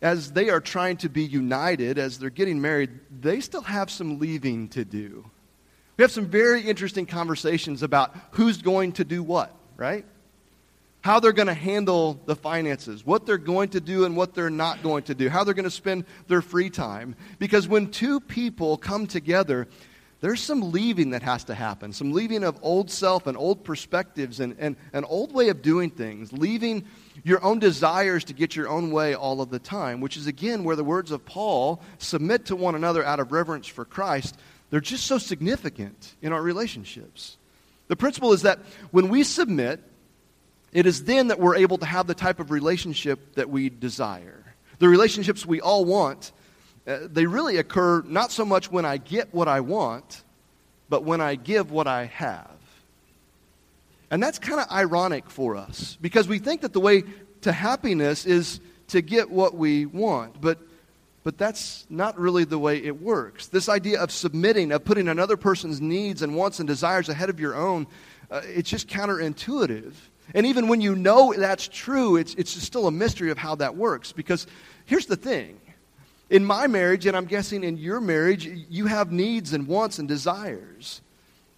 as 0.00 0.32
they 0.32 0.50
are 0.50 0.60
trying 0.60 0.96
to 0.98 1.08
be 1.08 1.22
united, 1.22 1.98
as 1.98 2.18
they're 2.18 2.30
getting 2.30 2.60
married, 2.60 2.90
they 3.20 3.40
still 3.40 3.62
have 3.62 3.90
some 3.90 4.18
leaving 4.18 4.68
to 4.68 4.84
do. 4.84 5.24
We 5.96 6.02
have 6.02 6.10
some 6.10 6.26
very 6.26 6.62
interesting 6.62 7.06
conversations 7.06 7.82
about 7.82 8.14
who's 8.32 8.60
going 8.62 8.92
to 8.92 9.04
do 9.04 9.22
what, 9.22 9.54
right? 9.76 10.04
How 11.02 11.18
they're 11.20 11.32
going 11.32 11.48
to 11.48 11.54
handle 11.54 12.20
the 12.26 12.36
finances, 12.36 13.04
what 13.04 13.26
they're 13.26 13.36
going 13.36 13.68
to 13.70 13.80
do 13.80 14.04
and 14.04 14.16
what 14.16 14.34
they're 14.34 14.50
not 14.50 14.82
going 14.82 15.02
to 15.02 15.14
do, 15.14 15.28
how 15.28 15.44
they're 15.44 15.54
going 15.54 15.64
to 15.64 15.70
spend 15.70 16.04
their 16.28 16.40
free 16.40 16.70
time. 16.70 17.16
Because 17.38 17.68
when 17.68 17.90
two 17.90 18.20
people 18.20 18.76
come 18.76 19.08
together, 19.08 19.66
there's 20.20 20.40
some 20.40 20.70
leaving 20.70 21.10
that 21.10 21.22
has 21.24 21.42
to 21.44 21.54
happen, 21.54 21.92
some 21.92 22.12
leaving 22.12 22.44
of 22.44 22.56
old 22.62 22.88
self 22.88 23.26
and 23.26 23.36
old 23.36 23.64
perspectives 23.64 24.38
and, 24.38 24.54
and 24.60 24.76
an 24.92 25.04
old 25.04 25.34
way 25.34 25.48
of 25.48 25.60
doing 25.60 25.90
things, 25.90 26.32
leaving 26.32 26.84
your 27.24 27.42
own 27.42 27.58
desires 27.58 28.22
to 28.24 28.32
get 28.32 28.54
your 28.54 28.68
own 28.68 28.92
way 28.92 29.14
all 29.14 29.40
of 29.40 29.50
the 29.50 29.58
time, 29.58 30.00
which 30.00 30.16
is 30.16 30.28
again 30.28 30.62
where 30.62 30.76
the 30.76 30.84
words 30.84 31.10
of 31.10 31.26
Paul, 31.26 31.82
submit 31.98 32.46
to 32.46 32.56
one 32.56 32.76
another 32.76 33.04
out 33.04 33.18
of 33.18 33.32
reverence 33.32 33.66
for 33.66 33.84
Christ, 33.84 34.38
they're 34.70 34.80
just 34.80 35.06
so 35.06 35.18
significant 35.18 36.14
in 36.22 36.32
our 36.32 36.40
relationships. 36.40 37.36
The 37.88 37.96
principle 37.96 38.32
is 38.32 38.42
that 38.42 38.60
when 38.92 39.08
we 39.08 39.24
submit, 39.24 39.82
it 40.72 40.86
is 40.86 41.04
then 41.04 41.28
that 41.28 41.38
we're 41.38 41.56
able 41.56 41.78
to 41.78 41.86
have 41.86 42.06
the 42.06 42.14
type 42.14 42.40
of 42.40 42.50
relationship 42.50 43.34
that 43.34 43.50
we 43.50 43.68
desire. 43.68 44.44
The 44.78 44.88
relationships 44.88 45.44
we 45.44 45.60
all 45.60 45.84
want, 45.84 46.32
uh, 46.86 46.98
they 47.02 47.26
really 47.26 47.58
occur 47.58 48.02
not 48.02 48.32
so 48.32 48.44
much 48.44 48.70
when 48.70 48.84
I 48.84 48.96
get 48.96 49.32
what 49.34 49.48
I 49.48 49.60
want, 49.60 50.22
but 50.88 51.04
when 51.04 51.20
I 51.20 51.34
give 51.34 51.70
what 51.70 51.86
I 51.86 52.06
have. 52.06 52.50
And 54.10 54.22
that's 54.22 54.38
kind 54.38 54.60
of 54.60 54.70
ironic 54.70 55.30
for 55.30 55.56
us 55.56 55.96
because 56.00 56.28
we 56.28 56.38
think 56.38 56.62
that 56.62 56.72
the 56.72 56.80
way 56.80 57.04
to 57.42 57.52
happiness 57.52 58.26
is 58.26 58.60
to 58.88 59.00
get 59.00 59.30
what 59.30 59.54
we 59.54 59.86
want, 59.86 60.40
but, 60.40 60.58
but 61.24 61.38
that's 61.38 61.86
not 61.88 62.18
really 62.18 62.44
the 62.44 62.58
way 62.58 62.76
it 62.76 63.00
works. 63.00 63.48
This 63.48 63.68
idea 63.68 64.00
of 64.00 64.10
submitting, 64.10 64.72
of 64.72 64.84
putting 64.84 65.08
another 65.08 65.36
person's 65.36 65.80
needs 65.80 66.22
and 66.22 66.34
wants 66.34 66.58
and 66.58 66.66
desires 66.66 67.08
ahead 67.08 67.30
of 67.30 67.40
your 67.40 67.54
own, 67.54 67.86
uh, 68.30 68.42
it's 68.44 68.68
just 68.68 68.88
counterintuitive. 68.88 69.94
And 70.34 70.46
even 70.46 70.68
when 70.68 70.80
you 70.80 70.94
know 70.94 71.34
that's 71.36 71.68
true, 71.68 72.16
it's, 72.16 72.34
it's 72.34 72.50
still 72.50 72.86
a 72.86 72.92
mystery 72.92 73.30
of 73.30 73.38
how 73.38 73.56
that 73.56 73.76
works. 73.76 74.12
Because 74.12 74.46
here's 74.86 75.06
the 75.06 75.16
thing 75.16 75.58
in 76.30 76.44
my 76.44 76.66
marriage, 76.66 77.04
and 77.06 77.16
I'm 77.16 77.26
guessing 77.26 77.62
in 77.62 77.76
your 77.76 78.00
marriage, 78.00 78.46
you 78.46 78.86
have 78.86 79.12
needs 79.12 79.52
and 79.52 79.68
wants 79.68 79.98
and 79.98 80.08
desires. 80.08 81.02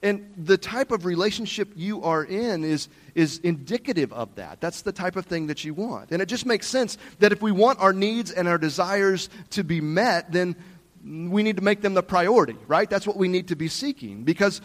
And 0.02 0.34
the 0.36 0.58
type 0.58 0.90
of 0.90 1.06
relationship 1.06 1.70
you 1.76 2.02
are 2.02 2.24
in 2.24 2.64
is, 2.64 2.88
is 3.14 3.38
indicative 3.38 4.12
of 4.12 4.34
that. 4.34 4.60
That's 4.60 4.82
the 4.82 4.92
type 4.92 5.16
of 5.16 5.26
thing 5.26 5.46
that 5.46 5.64
you 5.64 5.72
want. 5.72 6.10
And 6.10 6.20
it 6.20 6.26
just 6.26 6.44
makes 6.44 6.66
sense 6.66 6.98
that 7.20 7.32
if 7.32 7.40
we 7.40 7.52
want 7.52 7.78
our 7.78 7.92
needs 7.92 8.30
and 8.30 8.46
our 8.46 8.58
desires 8.58 9.30
to 9.50 9.64
be 9.64 9.80
met, 9.80 10.30
then 10.32 10.56
we 11.04 11.42
need 11.42 11.56
to 11.56 11.62
make 11.62 11.80
them 11.80 11.94
the 11.94 12.02
priority, 12.02 12.56
right? 12.66 12.90
That's 12.90 13.06
what 13.06 13.16
we 13.16 13.28
need 13.28 13.48
to 13.48 13.56
be 13.56 13.68
seeking. 13.68 14.24
Because 14.24 14.60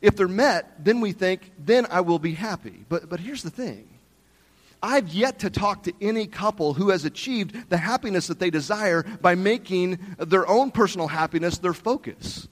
if 0.00 0.16
they're 0.16 0.28
met, 0.28 0.84
then 0.84 1.00
we 1.00 1.12
think, 1.12 1.52
then 1.58 1.86
I 1.90 2.00
will 2.00 2.18
be 2.18 2.32
happy. 2.32 2.84
But, 2.88 3.08
but 3.08 3.20
here's 3.20 3.42
the 3.42 3.50
thing 3.50 3.88
I've 4.82 5.08
yet 5.08 5.40
to 5.40 5.50
talk 5.50 5.84
to 5.84 5.92
any 6.00 6.26
couple 6.26 6.74
who 6.74 6.90
has 6.90 7.04
achieved 7.04 7.68
the 7.68 7.76
happiness 7.76 8.28
that 8.28 8.38
they 8.38 8.50
desire 8.50 9.02
by 9.02 9.34
making 9.34 9.98
their 10.18 10.48
own 10.48 10.70
personal 10.70 11.08
happiness 11.08 11.58
their 11.58 11.74
focus. 11.74 12.48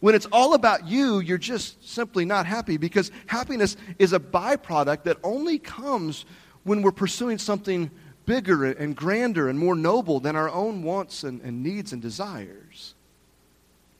When 0.00 0.14
it's 0.14 0.26
all 0.30 0.54
about 0.54 0.86
you, 0.86 1.20
you're 1.20 1.38
just 1.38 1.88
simply 1.88 2.24
not 2.26 2.46
happy 2.46 2.76
because 2.76 3.10
happiness 3.26 3.76
is 3.98 4.12
a 4.12 4.20
byproduct 4.20 5.04
that 5.04 5.16
only 5.22 5.58
comes 5.58 6.26
when 6.62 6.82
we're 6.82 6.92
pursuing 6.92 7.38
something 7.38 7.90
bigger 8.26 8.64
and 8.64 8.94
grander 8.94 9.48
and 9.48 9.58
more 9.58 9.74
noble 9.74 10.20
than 10.20 10.36
our 10.36 10.50
own 10.50 10.82
wants 10.82 11.24
and, 11.24 11.40
and 11.42 11.62
needs 11.62 11.92
and 11.92 12.02
desires. 12.02 12.94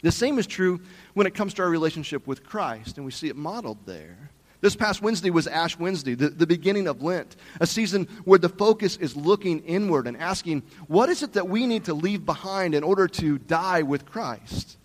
The 0.03 0.13
same 0.13 0.39
is 0.39 0.47
true 0.47 0.81
when 1.15 1.27
it 1.27 1.35
comes 1.35 1.55
to 1.55 1.63
our 1.63 1.71
relationship 1.71 2.27
with 2.27 2.45
Christ, 2.45 2.97
and 2.97 3.07
we 3.07 3.13
see 3.13 3.29
it 3.29 3.37
modeled 3.37 3.79
there. 3.87 4.31
This 4.61 4.77
past 4.77 5.03
Wednesday 5.03 5.31
was 5.31 5.47
Ash 5.47 5.79
Wednesday, 5.79 6.15
the, 6.15 6.31
the 6.31 6.47
beginning 6.47 6.89
of 6.89 7.03
Lent, 7.03 7.37
a 7.61 7.67
season 7.67 8.09
where 8.25 8.39
the 8.39 8.49
focus 8.49 8.97
is 8.97 9.15
looking 9.15 9.63
inward 9.65 10.07
and 10.07 10.17
asking, 10.17 10.63
what 10.87 11.09
is 11.11 11.23
it 11.23 11.35
that 11.35 11.49
we 11.49 11.67
need 11.67 11.85
to 11.85 11.95
leave 11.95 12.25
behind 12.25 12.75
in 12.75 12.83
order 12.83 13.07
to 13.07 13.39
die 13.39 13.83
with 13.83 14.07
Christ? 14.07 14.79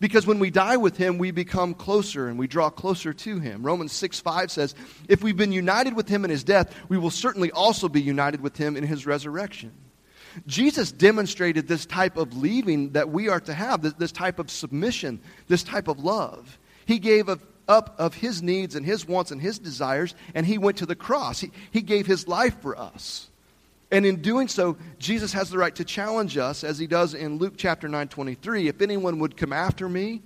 Because 0.00 0.26
when 0.26 0.38
we 0.38 0.50
die 0.50 0.76
with 0.76 0.96
him, 0.96 1.16
we 1.16 1.30
become 1.30 1.74
closer 1.74 2.28
and 2.28 2.38
we 2.38 2.46
draw 2.46 2.68
closer 2.68 3.12
to 3.12 3.38
him. 3.38 3.62
Romans 3.62 3.92
6 3.92 4.20
5 4.20 4.50
says, 4.50 4.74
If 5.08 5.22
we've 5.22 5.36
been 5.36 5.52
united 5.52 5.94
with 5.94 6.08
him 6.08 6.24
in 6.24 6.30
his 6.30 6.44
death, 6.44 6.74
we 6.88 6.98
will 6.98 7.08
certainly 7.08 7.52
also 7.52 7.88
be 7.88 8.02
united 8.02 8.40
with 8.40 8.56
him 8.56 8.76
in 8.76 8.84
his 8.84 9.06
resurrection. 9.06 9.72
Jesus 10.46 10.92
demonstrated 10.92 11.68
this 11.68 11.86
type 11.86 12.16
of 12.16 12.36
leaving 12.36 12.90
that 12.90 13.10
we 13.10 13.28
are 13.28 13.40
to 13.40 13.54
have, 13.54 13.82
this, 13.98 14.12
type 14.12 14.38
of 14.38 14.50
submission, 14.50 15.20
this 15.48 15.62
type 15.62 15.88
of 15.88 16.00
love. 16.00 16.58
He 16.86 16.98
gave 16.98 17.28
up 17.28 17.94
of 17.98 18.14
his 18.14 18.42
needs 18.42 18.74
and 18.74 18.84
his 18.84 19.06
wants 19.06 19.30
and 19.30 19.40
his 19.40 19.58
desires, 19.58 20.14
and 20.34 20.44
he 20.46 20.58
went 20.58 20.78
to 20.78 20.86
the 20.86 20.96
cross. 20.96 21.40
He, 21.40 21.50
he 21.70 21.82
gave 21.82 22.06
his 22.06 22.26
life 22.28 22.60
for 22.60 22.78
us. 22.78 23.28
And 23.90 24.06
in 24.06 24.22
doing 24.22 24.48
so, 24.48 24.78
Jesus 24.98 25.34
has 25.34 25.50
the 25.50 25.58
right 25.58 25.74
to 25.76 25.84
challenge 25.84 26.38
us, 26.38 26.64
as 26.64 26.78
he 26.78 26.86
does 26.86 27.12
in 27.12 27.36
Luke 27.36 27.54
chapter 27.56 27.88
9 27.88 28.08
23. 28.08 28.68
If 28.68 28.80
anyone 28.80 29.18
would 29.18 29.36
come 29.36 29.52
after 29.52 29.88
me, 29.88 30.22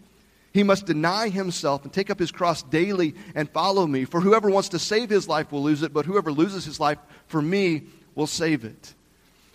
he 0.53 0.63
must 0.63 0.87
deny 0.87 1.29
himself 1.29 1.85
and 1.85 1.93
take 1.93 2.09
up 2.09 2.19
his 2.19 2.31
cross 2.33 2.63
daily 2.63 3.15
and 3.35 3.51
follow 3.51 3.87
me. 3.87 4.05
For 4.05 4.23
whoever 4.23 4.49
wants 4.49 4.71
to 4.71 4.79
save 4.79 5.11
his 5.11 5.29
life 5.29 5.53
will 5.53 5.63
lose 5.63 5.83
it, 5.83 5.93
but 5.93 6.07
whoever 6.07 6.33
loses 6.33 6.65
his 6.65 6.81
life 6.81 6.99
for 7.27 7.43
me 7.43 7.83
will 8.15 8.27
save 8.27 8.65
it. 8.65 8.95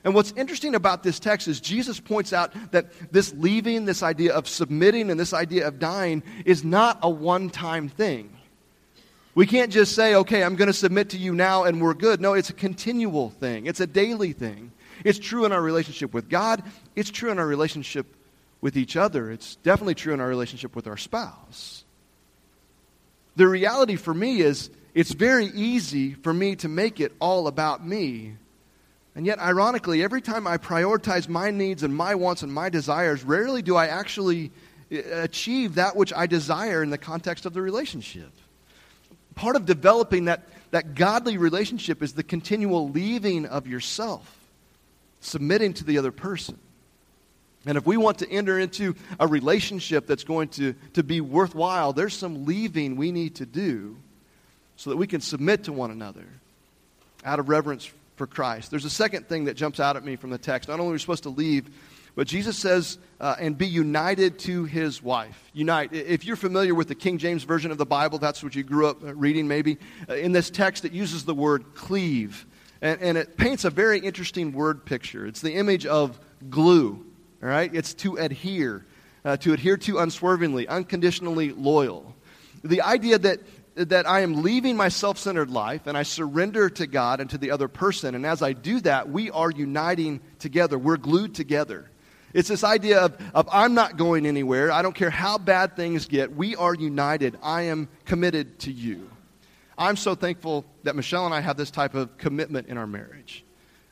And 0.04 0.16
what's 0.16 0.32
interesting 0.32 0.74
about 0.74 1.04
this 1.04 1.20
text 1.20 1.48
is 1.48 1.60
Jesus 1.60 2.00
points 2.00 2.34
out 2.34 2.54
that 2.72 2.88
this 3.12 3.34
leaving, 3.34 3.86
this 3.86 4.02
idea 4.02 4.34
of 4.34 4.48
submitting, 4.48 5.12
and 5.12 5.20
this 5.20 5.34
idea 5.34 5.68
of 5.68 5.80
dying 5.80 6.24
is 6.46 6.64
not 6.64 7.00
a 7.04 7.10
one 7.10 7.50
time 7.50 7.88
thing. 7.88 8.36
We 9.34 9.46
can't 9.46 9.72
just 9.72 9.96
say, 9.96 10.16
okay, 10.16 10.44
I'm 10.44 10.56
going 10.56 10.68
to 10.68 10.74
submit 10.74 11.12
to 11.12 11.18
you 11.18 11.34
now 11.34 11.64
and 11.64 11.82
we're 11.82 11.94
good. 11.94 12.20
No, 12.20 12.34
it's 12.34 12.50
a 12.50 12.54
continual 12.54 13.30
thing, 13.30 13.66
it's 13.66 13.80
a 13.80 13.88
daily 13.88 14.34
thing. 14.34 14.72
It's 15.04 15.18
true 15.18 15.46
in 15.46 15.52
our 15.52 15.62
relationship 15.62 16.14
with 16.14 16.30
God, 16.30 16.64
it's 16.96 17.10
true 17.10 17.32
in 17.32 17.40
our 17.40 17.48
relationship 17.48 18.06
with 18.60 18.78
each 18.78 18.96
other, 18.96 19.32
it's 19.32 19.56
definitely 19.58 19.96
true 19.96 20.14
in 20.14 20.20
our 20.20 20.28
relationship 20.28 20.76
with 20.76 20.88
our 20.88 20.98
spouse. 20.98 21.84
The 23.36 23.48
reality 23.48 23.96
for 23.96 24.14
me 24.14 24.42
is 24.42 24.70
it's 24.94 25.14
very 25.14 25.46
easy 25.46 26.14
for 26.14 26.34
me 26.34 26.58
to 26.58 26.68
make 26.68 27.00
it 27.00 27.14
all 27.20 27.48
about 27.48 27.86
me 27.86 28.34
and 29.16 29.26
yet, 29.26 29.40
ironically, 29.40 30.04
every 30.04 30.22
time 30.22 30.48
I 30.48 30.58
prioritize 30.58 31.28
my 31.28 31.52
needs 31.52 31.84
and 31.84 31.96
my 31.96 32.16
wants 32.16 32.44
and 32.44 32.54
my 32.54 32.70
desires, 32.70 33.24
rarely 33.24 33.62
do 33.62 33.76
I 33.76 33.88
actually 33.88 34.52
uh, 34.92 35.00
achieve 35.22 35.76
that 35.76 35.96
which 35.96 36.14
I 36.14 36.28
desire 36.28 36.82
in 36.82 36.90
the 36.90 36.98
context 36.98 37.46
of 37.46 37.54
the 37.54 37.62
relationship. 37.62 38.32
Part 39.36 39.58
of 39.58 39.66
developing 39.66 40.26
that, 40.26 40.48
that 40.72 40.96
godly 40.96 41.38
relationship 41.38 42.02
is 42.02 42.14
the 42.14 42.24
continual 42.24 42.90
leaving 42.90 43.46
of 43.46 43.68
yourself, 43.68 44.38
submitting 45.20 45.74
to 45.74 45.84
the 45.84 45.98
other 45.98 46.12
person. 46.12 46.58
And 47.66 47.78
if 47.78 47.86
we 47.86 47.98
want 47.98 48.20
to 48.20 48.30
enter 48.30 48.58
into 48.60 48.96
a 49.20 49.28
relationship 49.28 50.08
that's 50.08 50.24
going 50.24 50.48
to, 50.50 50.74
to 50.94 51.04
be 51.04 51.22
worthwhile, 51.22 51.92
there's 51.94 52.16
some 52.16 52.46
leaving 52.46 52.96
we 52.96 53.12
need 53.12 53.36
to 53.36 53.46
do 53.46 53.98
so 54.78 54.90
that 54.90 54.98
we 54.98 55.06
can 55.06 55.22
submit 55.22 55.66
to 55.66 55.74
one 55.74 55.92
another 55.92 56.26
out 57.24 57.40
of 57.40 57.50
reverence 57.50 57.92
for 58.22 58.28
Christ. 58.28 58.70
There's 58.70 58.86
a 58.86 58.90
second 58.92 59.28
thing 59.28 59.46
that 59.46 59.56
jumps 59.56 59.80
out 59.80 59.98
at 59.98 60.06
me 60.06 60.16
from 60.16 60.30
the 60.30 60.38
text. 60.38 60.70
Not 60.70 60.80
only 60.80 60.92
are 60.92 60.94
we 60.94 61.00
supposed 61.00 61.24
to 61.24 61.30
leave, 61.30 61.72
but 62.14 62.28
Jesus 62.28 62.56
says, 62.56 63.00
uh, 63.20 63.36
and 63.40 63.58
be 63.58 63.66
united 63.66 64.38
to 64.40 64.66
his 64.66 65.02
wife. 65.02 65.50
Unite. 65.54 65.92
If 65.92 66.24
you're 66.24 66.36
familiar 66.36 66.76
with 66.76 66.88
the 66.88 66.94
King 66.94 67.18
James 67.18 67.46
Version 67.46 67.72
of 67.72 67.80
the 67.80 67.86
Bible, 67.88 68.20
that's 68.20 68.44
what 68.44 68.54
you 68.54 68.62
grew 68.62 68.86
up 68.86 69.04
uh, 69.04 69.16
reading 69.16 69.48
maybe. 69.48 69.80
Uh, 70.08 70.14
in 70.14 70.34
this 70.34 70.52
text, 70.52 70.86
it 70.86 70.92
uses 70.92 71.26
the 71.26 71.34
word 71.34 71.74
cleave. 71.74 72.46
And, 72.80 73.02
and 73.02 73.18
it 73.18 73.38
paints 73.38 73.66
a 73.66 73.72
very 73.72 73.98
interesting 73.98 74.52
word 74.52 74.86
picture. 74.86 75.26
It's 75.26 75.42
the 75.42 75.56
image 75.56 75.88
of 75.88 76.20
glue, 76.48 77.04
all 77.42 77.50
right? 77.50 77.74
It's 77.74 77.96
to 77.96 78.18
adhere, 78.18 78.86
uh, 79.26 79.38
to 79.38 79.54
adhere 79.54 79.78
to 79.78 79.98
unswervingly, 79.98 80.68
unconditionally 80.68 81.54
loyal. 81.54 82.16
The 82.64 82.84
idea 82.84 83.18
that 83.18 83.40
that 83.76 84.08
I 84.08 84.22
am 84.22 84.42
leaving 84.42 84.76
my 84.76 84.90
self 84.90 85.18
centered 85.18 85.50
life 85.50 85.88
and 85.88 85.98
I 85.98 86.04
surrender 86.04 86.70
to 86.72 86.88
God 86.88 87.20
and 87.20 87.30
to 87.30 87.38
the 87.38 87.52
other 87.52 87.68
person. 87.68 88.16
And 88.16 88.26
as 88.26 88.42
I 88.42 88.54
do 88.54 88.80
that, 88.82 89.10
we 89.10 89.32
are 89.32 89.50
uniting 89.50 90.22
together. 90.40 90.78
We're 90.78 90.98
glued 90.98 91.36
together. 91.36 91.90
It's 92.34 92.50
this 92.50 92.64
idea 92.64 93.00
of, 93.00 93.18
of 93.34 93.50
I'm 93.52 93.74
not 93.74 93.98
going 93.98 94.26
anywhere. 94.26 94.72
I 94.72 94.82
don't 94.82 94.96
care 94.96 95.10
how 95.10 95.38
bad 95.38 95.76
things 95.76 96.06
get. 96.06 96.34
We 96.34 96.56
are 96.56 96.74
united. 96.74 97.38
I 97.44 97.64
am 97.64 97.90
committed 98.06 98.60
to 98.60 98.72
you. 98.72 99.10
I'm 99.78 99.98
so 99.98 100.16
thankful 100.16 100.66
that 100.84 100.96
Michelle 100.96 101.26
and 101.26 101.34
I 101.34 101.42
have 101.42 101.58
this 101.58 101.72
type 101.72 101.96
of 101.96 102.18
commitment 102.18 102.68
in 102.68 102.78
our 102.78 102.88
marriage. 102.88 103.44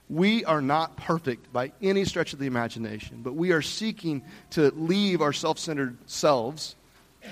We 0.08 0.46
are 0.46 0.62
not 0.62 0.98
perfect 0.98 1.52
by 1.52 1.72
any 1.82 2.06
stretch 2.06 2.34
of 2.34 2.40
the 2.40 2.48
imagination, 2.48 3.22
but 3.22 3.34
we 3.34 3.52
are 3.52 3.62
seeking 3.62 4.24
to 4.52 4.72
leave 4.72 5.22
our 5.22 5.34
self 5.34 5.60
centered 5.60 5.98
selves 6.10 6.76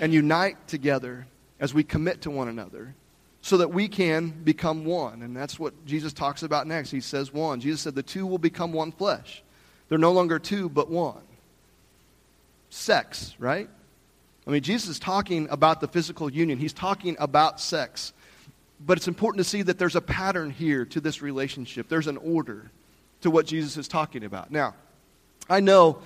and 0.00 0.12
unite 0.12 0.68
together 0.68 1.26
as 1.60 1.74
we 1.74 1.84
commit 1.84 2.22
to 2.22 2.30
one 2.30 2.48
another 2.48 2.94
so 3.40 3.58
that 3.58 3.72
we 3.72 3.88
can 3.88 4.30
become 4.30 4.84
one. 4.84 5.22
And 5.22 5.36
that's 5.36 5.58
what 5.58 5.86
Jesus 5.86 6.12
talks 6.12 6.42
about 6.42 6.66
next. 6.66 6.90
He 6.90 7.00
says 7.00 7.32
one. 7.32 7.60
Jesus 7.60 7.80
said 7.80 7.94
the 7.94 8.02
two 8.02 8.26
will 8.26 8.38
become 8.38 8.72
one 8.72 8.92
flesh. 8.92 9.42
They're 9.88 9.98
no 9.98 10.12
longer 10.12 10.38
two, 10.38 10.68
but 10.68 10.90
one. 10.90 11.22
Sex, 12.70 13.34
right? 13.38 13.68
I 14.46 14.50
mean, 14.50 14.62
Jesus 14.62 14.88
is 14.88 14.98
talking 14.98 15.48
about 15.50 15.80
the 15.80 15.88
physical 15.88 16.30
union, 16.30 16.58
he's 16.58 16.72
talking 16.72 17.16
about 17.18 17.60
sex. 17.60 18.12
But 18.80 18.96
it's 18.96 19.08
important 19.08 19.44
to 19.44 19.48
see 19.48 19.62
that 19.62 19.78
there's 19.78 19.96
a 19.96 20.00
pattern 20.00 20.50
here 20.50 20.84
to 20.86 21.00
this 21.00 21.20
relationship, 21.20 21.88
there's 21.88 22.06
an 22.06 22.16
order 22.18 22.70
to 23.20 23.30
what 23.30 23.46
Jesus 23.46 23.76
is 23.76 23.88
talking 23.88 24.24
about. 24.24 24.50
Now, 24.50 24.74
I 25.50 25.60
know 25.60 25.98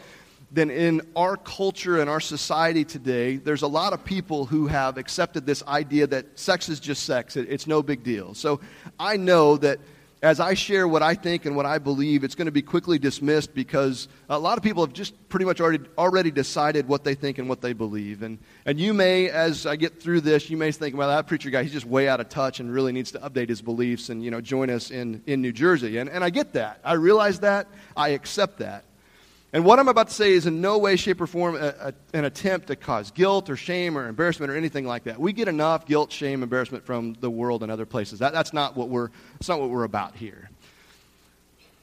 that 0.52 0.70
in 0.70 1.00
our 1.16 1.36
culture 1.36 2.00
and 2.00 2.10
our 2.10 2.20
society 2.20 2.84
today, 2.84 3.36
there's 3.36 3.62
a 3.62 3.68
lot 3.68 3.92
of 3.92 4.04
people 4.04 4.44
who 4.44 4.66
have 4.66 4.98
accepted 4.98 5.46
this 5.46 5.62
idea 5.66 6.06
that 6.06 6.38
sex 6.38 6.68
is 6.68 6.78
just 6.78 7.04
sex, 7.04 7.36
it's 7.36 7.66
no 7.66 7.82
big 7.82 8.02
deal. 8.02 8.34
So 8.34 8.60
I 8.98 9.16
know 9.16 9.56
that 9.58 9.80
as 10.22 10.38
I 10.38 10.54
share 10.54 10.86
what 10.86 11.02
I 11.02 11.14
think 11.14 11.46
and 11.46 11.56
what 11.56 11.66
I 11.66 11.78
believe, 11.78 12.22
it's 12.22 12.36
going 12.36 12.46
to 12.46 12.52
be 12.52 12.62
quickly 12.62 12.96
dismissed 12.96 13.54
because 13.54 14.06
a 14.28 14.38
lot 14.38 14.56
of 14.56 14.62
people 14.62 14.84
have 14.84 14.92
just 14.92 15.28
pretty 15.28 15.44
much 15.44 15.60
already, 15.60 15.84
already 15.98 16.30
decided 16.30 16.86
what 16.86 17.02
they 17.02 17.16
think 17.16 17.38
and 17.38 17.48
what 17.48 17.60
they 17.60 17.72
believe. 17.72 18.22
And, 18.22 18.38
and 18.64 18.78
you 18.78 18.94
may, 18.94 19.30
as 19.30 19.66
I 19.66 19.74
get 19.74 20.00
through 20.00 20.20
this, 20.20 20.48
you 20.48 20.56
may 20.56 20.70
think, 20.70 20.96
well, 20.96 21.08
that 21.08 21.26
preacher 21.26 21.50
guy, 21.50 21.64
he's 21.64 21.72
just 21.72 21.86
way 21.86 22.08
out 22.08 22.20
of 22.20 22.28
touch 22.28 22.60
and 22.60 22.72
really 22.72 22.92
needs 22.92 23.10
to 23.12 23.18
update 23.18 23.48
his 23.48 23.62
beliefs 23.62 24.10
and, 24.10 24.22
you 24.22 24.30
know, 24.30 24.40
join 24.40 24.70
us 24.70 24.92
in, 24.92 25.22
in 25.26 25.42
New 25.42 25.52
Jersey. 25.52 25.98
And, 25.98 26.08
and 26.08 26.22
I 26.22 26.30
get 26.30 26.52
that. 26.52 26.78
I 26.84 26.92
realize 26.92 27.40
that. 27.40 27.66
I 27.96 28.10
accept 28.10 28.58
that. 28.58 28.84
And 29.54 29.66
what 29.66 29.78
I'm 29.78 29.88
about 29.88 30.08
to 30.08 30.14
say 30.14 30.32
is 30.32 30.46
in 30.46 30.62
no 30.62 30.78
way, 30.78 30.96
shape, 30.96 31.20
or 31.20 31.26
form 31.26 31.56
a, 31.56 31.58
a, 31.58 31.94
an 32.14 32.24
attempt 32.24 32.68
to 32.68 32.76
cause 32.76 33.10
guilt 33.10 33.50
or 33.50 33.56
shame 33.56 33.98
or 33.98 34.08
embarrassment 34.08 34.50
or 34.50 34.56
anything 34.56 34.86
like 34.86 35.04
that. 35.04 35.20
We 35.20 35.34
get 35.34 35.46
enough 35.46 35.84
guilt, 35.84 36.10
shame, 36.10 36.42
embarrassment 36.42 36.86
from 36.86 37.14
the 37.20 37.30
world 37.30 37.62
and 37.62 37.70
other 37.70 37.84
places. 37.84 38.20
That, 38.20 38.32
that's, 38.32 38.54
not 38.54 38.76
what 38.76 38.88
we're, 38.88 39.10
that's 39.34 39.50
not 39.50 39.60
what 39.60 39.68
we're 39.68 39.84
about 39.84 40.16
here. 40.16 40.48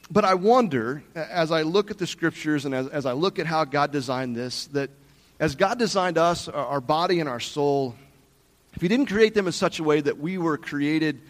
But 0.09 0.25
I 0.25 0.33
wonder, 0.33 1.03
as 1.13 1.51
I 1.51 1.61
look 1.61 1.91
at 1.91 1.99
the 1.99 2.07
scriptures 2.07 2.65
and 2.65 2.73
as, 2.73 2.87
as 2.87 3.05
I 3.05 3.11
look 3.11 3.37
at 3.37 3.45
how 3.45 3.65
God 3.65 3.91
designed 3.91 4.35
this, 4.35 4.65
that 4.67 4.89
as 5.39 5.53
God 5.53 5.77
designed 5.77 6.17
us, 6.17 6.47
our, 6.47 6.65
our 6.65 6.81
body 6.81 7.19
and 7.19 7.29
our 7.29 7.39
soul, 7.39 7.95
if 8.73 8.81
He 8.81 8.87
didn't 8.87 9.05
create 9.05 9.35
them 9.35 9.45
in 9.45 9.53
such 9.53 9.79
a 9.79 9.83
way 9.83 10.01
that 10.01 10.17
we 10.17 10.39
were 10.39 10.57
created 10.57 11.21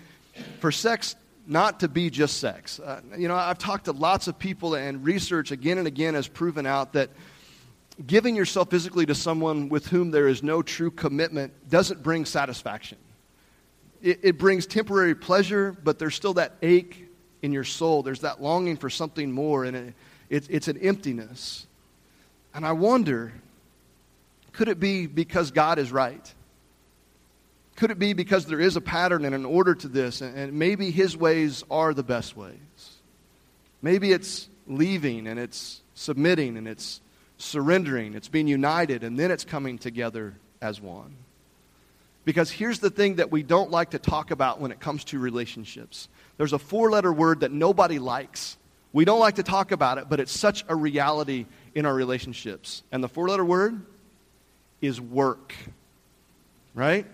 for 0.61 0.71
sex 0.71 1.17
not 1.49 1.79
to 1.79 1.87
be 1.87 2.09
just 2.11 2.37
sex. 2.37 2.79
Uh, 2.79 3.01
you 3.17 3.27
know, 3.27 3.35
I've 3.35 3.57
talked 3.57 3.85
to 3.85 3.91
lots 3.91 4.27
of 4.27 4.37
people, 4.37 4.75
and 4.75 5.03
research 5.03 5.51
again 5.51 5.79
and 5.79 5.87
again 5.87 6.13
has 6.13 6.27
proven 6.27 6.65
out 6.65 6.93
that 6.93 7.09
giving 8.05 8.35
yourself 8.35 8.69
physically 8.69 9.05
to 9.07 9.15
someone 9.15 9.67
with 9.67 9.87
whom 9.87 10.11
there 10.11 10.27
is 10.27 10.43
no 10.43 10.61
true 10.61 10.91
commitment 10.91 11.51
doesn't 11.69 12.03
bring 12.03 12.23
satisfaction. 12.23 12.99
It, 14.01 14.19
it 14.21 14.37
brings 14.37 14.65
temporary 14.67 15.15
pleasure, 15.15 15.75
but 15.83 15.99
there's 15.99 16.15
still 16.15 16.35
that 16.35 16.55
ache 16.61 17.09
in 17.41 17.51
your 17.51 17.63
soul. 17.63 18.03
There's 18.03 18.21
that 18.21 18.41
longing 18.41 18.77
for 18.77 18.89
something 18.89 19.31
more, 19.31 19.65
and 19.65 19.75
it, 19.75 19.93
it, 20.29 20.47
it's 20.49 20.67
an 20.67 20.77
emptiness. 20.77 21.65
And 22.53 22.65
I 22.65 22.73
wonder 22.73 23.33
could 24.51 24.67
it 24.67 24.79
be 24.79 25.07
because 25.07 25.51
God 25.51 25.79
is 25.79 25.91
right? 25.91 26.33
Could 27.79 27.91
it 27.91 27.99
be 27.99 28.11
because 28.11 28.45
there 28.45 28.59
is 28.59 28.75
a 28.75 28.81
pattern 28.81 29.23
and 29.23 29.33
an 29.33 29.45
order 29.45 29.73
to 29.73 29.87
this, 29.87 30.19
and 30.19 30.51
maybe 30.51 30.91
his 30.91 31.15
ways 31.15 31.63
are 31.71 31.93
the 31.93 32.03
best 32.03 32.35
ways? 32.35 32.57
Maybe 33.81 34.11
it's 34.11 34.49
leaving 34.67 35.27
and 35.27 35.39
it's 35.39 35.81
submitting 35.95 36.57
and 36.57 36.67
it's 36.67 36.99
surrendering, 37.37 38.15
it's 38.15 38.27
being 38.27 38.49
united, 38.49 39.05
and 39.05 39.17
then 39.17 39.31
it's 39.31 39.45
coming 39.45 39.77
together 39.77 40.35
as 40.61 40.81
one. 40.81 41.15
Because 42.25 42.51
here's 42.51 42.79
the 42.79 42.89
thing 42.89 43.15
that 43.15 43.31
we 43.31 43.43
don't 43.43 43.71
like 43.71 43.91
to 43.91 43.99
talk 43.99 44.31
about 44.31 44.59
when 44.59 44.73
it 44.73 44.81
comes 44.81 45.05
to 45.05 45.17
relationships 45.17 46.09
there's 46.35 46.51
a 46.51 46.59
four 46.59 46.91
letter 46.91 47.13
word 47.13 47.41
that 47.41 47.53
nobody 47.53 47.97
likes. 47.97 48.57
We 48.91 49.05
don't 49.05 49.21
like 49.21 49.35
to 49.35 49.43
talk 49.43 49.71
about 49.71 49.99
it, 49.99 50.09
but 50.09 50.19
it's 50.19 50.37
such 50.37 50.65
a 50.67 50.75
reality 50.75 51.45
in 51.75 51.85
our 51.85 51.93
relationships. 51.93 52.83
And 52.91 53.01
the 53.01 53.09
four 53.09 53.29
letter 53.29 53.45
word 53.45 53.85
is 54.81 54.99
work. 54.99 55.53
Right? 56.73 57.05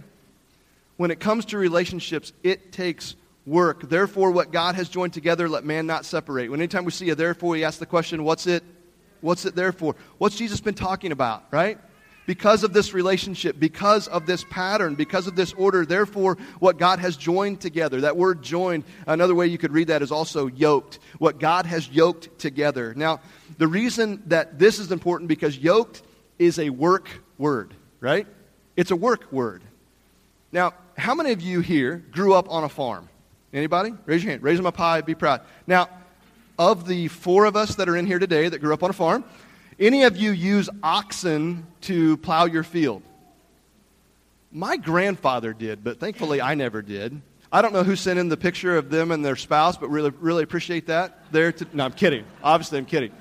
When 0.98 1.12
it 1.12 1.20
comes 1.20 1.46
to 1.46 1.58
relationships, 1.58 2.32
it 2.44 2.72
takes 2.72 3.16
work. 3.46 3.90
Therefore, 3.90 4.32
what 4.32 4.52
God 4.52 4.76
has 4.76 4.90
joined 4.90 5.14
together, 5.14 5.48
let 5.48 5.64
man 5.64 5.86
not 5.86 6.06
separate. 6.06 6.50
When 6.50 6.60
anytime 6.60 6.86
we 6.86 6.92
see 6.92 7.10
a 7.10 7.16
therefore, 7.16 7.52
we 7.52 7.64
ask 7.64 7.80
the 7.80 7.86
question, 7.86 8.24
what's 8.24 8.48
it? 8.48 8.64
What's 9.22 9.46
it 9.46 9.56
there 9.56 9.72
for? 9.72 9.96
What's 10.18 10.36
Jesus 10.36 10.62
been 10.62 10.76
talking 10.76 11.12
about, 11.12 11.46
right? 11.52 11.80
Because 12.28 12.64
of 12.64 12.74
this 12.74 12.94
relationship, 12.94 13.60
because 13.60 14.08
of 14.08 14.26
this 14.26 14.44
pattern, 14.50 14.96
because 14.96 15.28
of 15.28 15.36
this 15.36 15.54
order, 15.54 15.86
therefore, 15.86 16.38
what 16.60 16.78
God 16.78 17.00
has 17.00 17.16
joined 17.18 17.62
together. 17.62 18.02
That 18.02 18.18
word 18.18 18.42
joined, 18.42 18.84
another 19.06 19.36
way 19.36 19.48
you 19.48 19.60
could 19.60 19.72
read 19.72 19.88
that 19.88 20.02
is 20.02 20.12
also 20.12 20.48
yoked. 20.48 21.00
What 21.20 21.40
God 21.40 21.66
has 21.68 21.88
yoked 21.88 22.40
together. 22.40 22.94
Now, 22.96 23.20
the 23.58 23.68
reason 23.68 24.24
that 24.28 24.58
this 24.58 24.80
is 24.80 24.92
important 24.92 25.28
because 25.28 25.58
yoked 25.58 26.02
is 26.40 26.58
a 26.58 26.70
work 26.72 27.10
word, 27.38 27.74
right? 28.00 28.28
It's 28.76 28.92
a 28.92 28.96
work 28.96 29.32
word. 29.32 29.62
Now, 30.52 30.74
how 30.98 31.16
many 31.16 31.32
of 31.32 31.42
you 31.42 31.62
here 31.62 32.04
grew 32.12 32.34
up 32.34 32.50
on 32.50 32.64
a 32.64 32.70
farm? 32.70 33.10
Anybody? 33.54 33.94
Raise 34.06 34.24
your 34.24 34.32
hand. 34.32 34.44
Raise 34.44 34.58
them 34.58 34.66
up 34.66 34.78
high. 34.78 35.02
Be 35.02 35.16
proud. 35.16 35.42
Now, 35.68 35.90
of 36.58 36.88
the 36.88 37.08
four 37.10 37.46
of 37.46 37.56
us 37.56 37.76
that 37.76 37.90
are 37.90 37.96
in 37.98 38.06
here 38.06 38.20
today 38.20 38.50
that 38.50 38.60
grew 38.60 38.74
up 38.74 38.84
on 38.84 38.90
a 38.90 38.94
farm, 38.94 39.24
any 39.80 40.04
of 40.04 40.18
you 40.18 40.32
use 40.32 40.70
oxen 40.84 41.68
to 41.82 42.18
plow 42.18 42.46
your 42.46 42.64
field? 42.64 43.04
My 44.52 44.78
grandfather 44.78 45.54
did, 45.54 45.84
but 45.84 46.00
thankfully 46.00 46.42
I 46.42 46.56
never 46.56 46.82
did. 46.82 47.22
I 47.52 47.62
don't 47.62 47.74
know 47.74 47.84
who 47.84 47.96
sent 47.96 48.20
in 48.20 48.30
the 48.30 48.38
picture 48.38 48.78
of 48.78 48.90
them 48.90 49.12
and 49.12 49.24
their 49.24 49.36
spouse, 49.36 49.78
but 49.78 49.90
really, 49.90 50.12
really 50.20 50.44
appreciate 50.44 50.88
that. 50.88 51.32
There, 51.32 51.52
to, 51.52 51.68
no, 51.74 51.86
I'm 51.86 51.94
kidding. 51.94 52.26
Obviously, 52.44 52.78
I'm 52.78 52.86
kidding. 52.86 53.12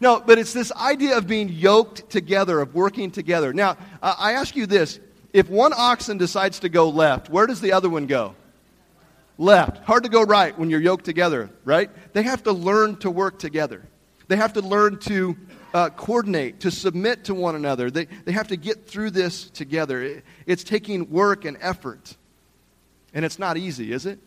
No, 0.00 0.20
but 0.20 0.38
it's 0.38 0.52
this 0.52 0.72
idea 0.72 1.16
of 1.16 1.26
being 1.26 1.48
yoked 1.48 2.10
together, 2.10 2.60
of 2.60 2.74
working 2.74 3.10
together. 3.10 3.52
Now, 3.52 3.76
I 4.02 4.32
ask 4.32 4.54
you 4.54 4.66
this: 4.66 5.00
if 5.36 5.50
one 5.50 5.74
oxen 5.76 6.16
decides 6.16 6.60
to 6.60 6.70
go 6.70 6.88
left, 6.88 7.28
where 7.28 7.46
does 7.46 7.60
the 7.60 7.72
other 7.72 7.90
one 7.90 8.06
go? 8.06 8.34
Left. 9.36 9.84
Hard 9.84 10.04
to 10.04 10.08
go 10.08 10.22
right 10.22 10.58
when 10.58 10.70
you're 10.70 10.80
yoked 10.80 11.04
together, 11.04 11.50
right? 11.66 11.90
They 12.14 12.22
have 12.22 12.44
to 12.44 12.52
learn 12.52 12.96
to 13.00 13.10
work 13.10 13.38
together. 13.38 13.82
They 14.28 14.36
have 14.36 14.54
to 14.54 14.62
learn 14.62 14.98
to 15.00 15.36
uh, 15.74 15.90
coordinate, 15.90 16.60
to 16.60 16.70
submit 16.70 17.24
to 17.24 17.34
one 17.34 17.54
another. 17.54 17.90
They, 17.90 18.06
they 18.06 18.32
have 18.32 18.48
to 18.48 18.56
get 18.56 18.86
through 18.86 19.10
this 19.10 19.50
together. 19.50 20.02
It, 20.02 20.24
it's 20.46 20.64
taking 20.64 21.10
work 21.10 21.44
and 21.44 21.58
effort. 21.60 22.16
And 23.12 23.22
it's 23.22 23.38
not 23.38 23.58
easy, 23.58 23.92
is 23.92 24.06
it? 24.06 24.18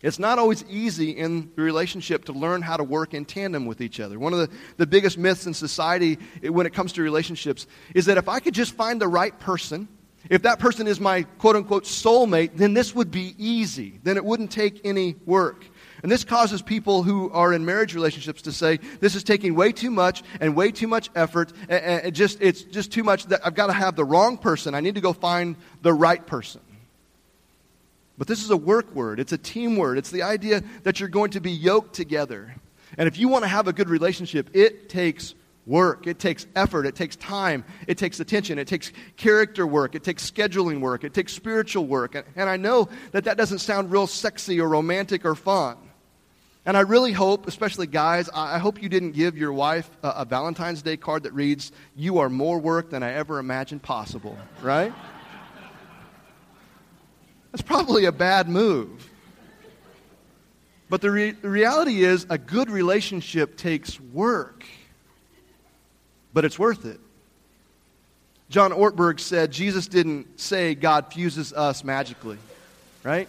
It's 0.00 0.20
not 0.20 0.38
always 0.38 0.64
easy 0.70 1.10
in 1.10 1.50
the 1.56 1.62
relationship 1.62 2.26
to 2.26 2.32
learn 2.32 2.62
how 2.62 2.76
to 2.76 2.84
work 2.84 3.14
in 3.14 3.24
tandem 3.24 3.66
with 3.66 3.80
each 3.80 3.98
other. 3.98 4.16
One 4.16 4.32
of 4.32 4.38
the, 4.38 4.48
the 4.76 4.86
biggest 4.86 5.18
myths 5.18 5.48
in 5.48 5.54
society 5.54 6.18
when 6.40 6.66
it 6.66 6.72
comes 6.72 6.92
to 6.92 7.02
relationships 7.02 7.66
is 7.96 8.06
that 8.06 8.16
if 8.16 8.28
I 8.28 8.38
could 8.38 8.54
just 8.54 8.74
find 8.74 9.00
the 9.00 9.08
right 9.08 9.36
person, 9.40 9.88
if 10.30 10.42
that 10.42 10.58
person 10.58 10.86
is 10.86 11.00
my 11.00 11.22
quote 11.38 11.56
unquote 11.56 11.84
soulmate, 11.84 12.56
then 12.56 12.74
this 12.74 12.94
would 12.94 13.10
be 13.10 13.34
easy. 13.38 14.00
Then 14.02 14.16
it 14.16 14.24
wouldn't 14.24 14.50
take 14.50 14.80
any 14.84 15.16
work. 15.26 15.64
And 16.02 16.12
this 16.12 16.24
causes 16.24 16.60
people 16.60 17.02
who 17.02 17.30
are 17.30 17.52
in 17.52 17.64
marriage 17.64 17.94
relationships 17.94 18.42
to 18.42 18.52
say, 18.52 18.78
this 19.00 19.14
is 19.14 19.24
taking 19.24 19.54
way 19.54 19.72
too 19.72 19.90
much 19.90 20.22
and 20.38 20.54
way 20.54 20.70
too 20.70 20.86
much 20.86 21.08
effort. 21.14 21.52
And 21.68 22.14
just, 22.14 22.42
it's 22.42 22.62
just 22.62 22.92
too 22.92 23.02
much 23.02 23.24
that 23.26 23.40
I've 23.44 23.54
got 23.54 23.68
to 23.68 23.72
have 23.72 23.96
the 23.96 24.04
wrong 24.04 24.36
person. 24.36 24.74
I 24.74 24.80
need 24.80 24.96
to 24.96 25.00
go 25.00 25.14
find 25.14 25.56
the 25.80 25.94
right 25.94 26.24
person. 26.26 26.60
But 28.18 28.28
this 28.28 28.44
is 28.44 28.50
a 28.50 28.56
work 28.56 28.94
word, 28.94 29.18
it's 29.18 29.32
a 29.32 29.38
team 29.38 29.76
word. 29.76 29.98
It's 29.98 30.10
the 30.10 30.22
idea 30.22 30.62
that 30.82 31.00
you're 31.00 31.08
going 31.08 31.32
to 31.32 31.40
be 31.40 31.50
yoked 31.50 31.94
together. 31.94 32.54
And 32.96 33.08
if 33.08 33.18
you 33.18 33.28
want 33.28 33.44
to 33.44 33.48
have 33.48 33.66
a 33.66 33.72
good 33.72 33.88
relationship, 33.88 34.50
it 34.52 34.88
takes 34.88 35.34
work. 35.66 36.06
It 36.06 36.18
takes 36.18 36.46
effort. 36.54 36.86
It 36.86 36.94
takes 36.94 37.16
time. 37.16 37.64
It 37.86 37.98
takes 37.98 38.20
attention. 38.20 38.58
It 38.58 38.68
takes 38.68 38.92
character 39.16 39.66
work. 39.66 39.94
It 39.94 40.04
takes 40.04 40.28
scheduling 40.30 40.80
work. 40.80 41.04
It 41.04 41.14
takes 41.14 41.32
spiritual 41.32 41.86
work. 41.86 42.14
And 42.36 42.50
I 42.50 42.56
know 42.56 42.88
that 43.12 43.24
that 43.24 43.36
doesn't 43.36 43.60
sound 43.60 43.90
real 43.90 44.06
sexy 44.06 44.60
or 44.60 44.68
romantic 44.68 45.24
or 45.24 45.34
fun. 45.34 45.76
And 46.66 46.78
I 46.78 46.80
really 46.80 47.12
hope, 47.12 47.46
especially 47.46 47.86
guys, 47.86 48.30
I 48.32 48.58
hope 48.58 48.82
you 48.82 48.88
didn't 48.88 49.12
give 49.12 49.36
your 49.36 49.52
wife 49.52 49.90
a, 50.02 50.08
a 50.08 50.24
Valentine's 50.24 50.80
Day 50.80 50.96
card 50.96 51.24
that 51.24 51.34
reads, 51.34 51.72
You 51.94 52.18
are 52.18 52.30
more 52.30 52.58
work 52.58 52.88
than 52.88 53.02
I 53.02 53.12
ever 53.12 53.38
imagined 53.38 53.82
possible, 53.82 54.38
right? 54.62 54.92
That's 57.52 57.62
probably 57.62 58.06
a 58.06 58.12
bad 58.12 58.48
move. 58.48 59.10
But 60.88 61.02
the, 61.02 61.10
re- 61.10 61.30
the 61.32 61.50
reality 61.50 62.02
is, 62.02 62.26
a 62.30 62.38
good 62.38 62.70
relationship 62.70 63.56
takes 63.56 64.00
work, 64.00 64.64
but 66.34 66.44
it's 66.44 66.58
worth 66.58 66.84
it. 66.84 67.00
John 68.50 68.72
Ortberg 68.72 69.20
said 69.20 69.50
Jesus 69.50 69.86
didn't 69.86 70.38
say 70.38 70.74
God 70.74 71.12
fuses 71.12 71.52
us 71.52 71.82
magically, 71.82 72.36
right? 73.02 73.28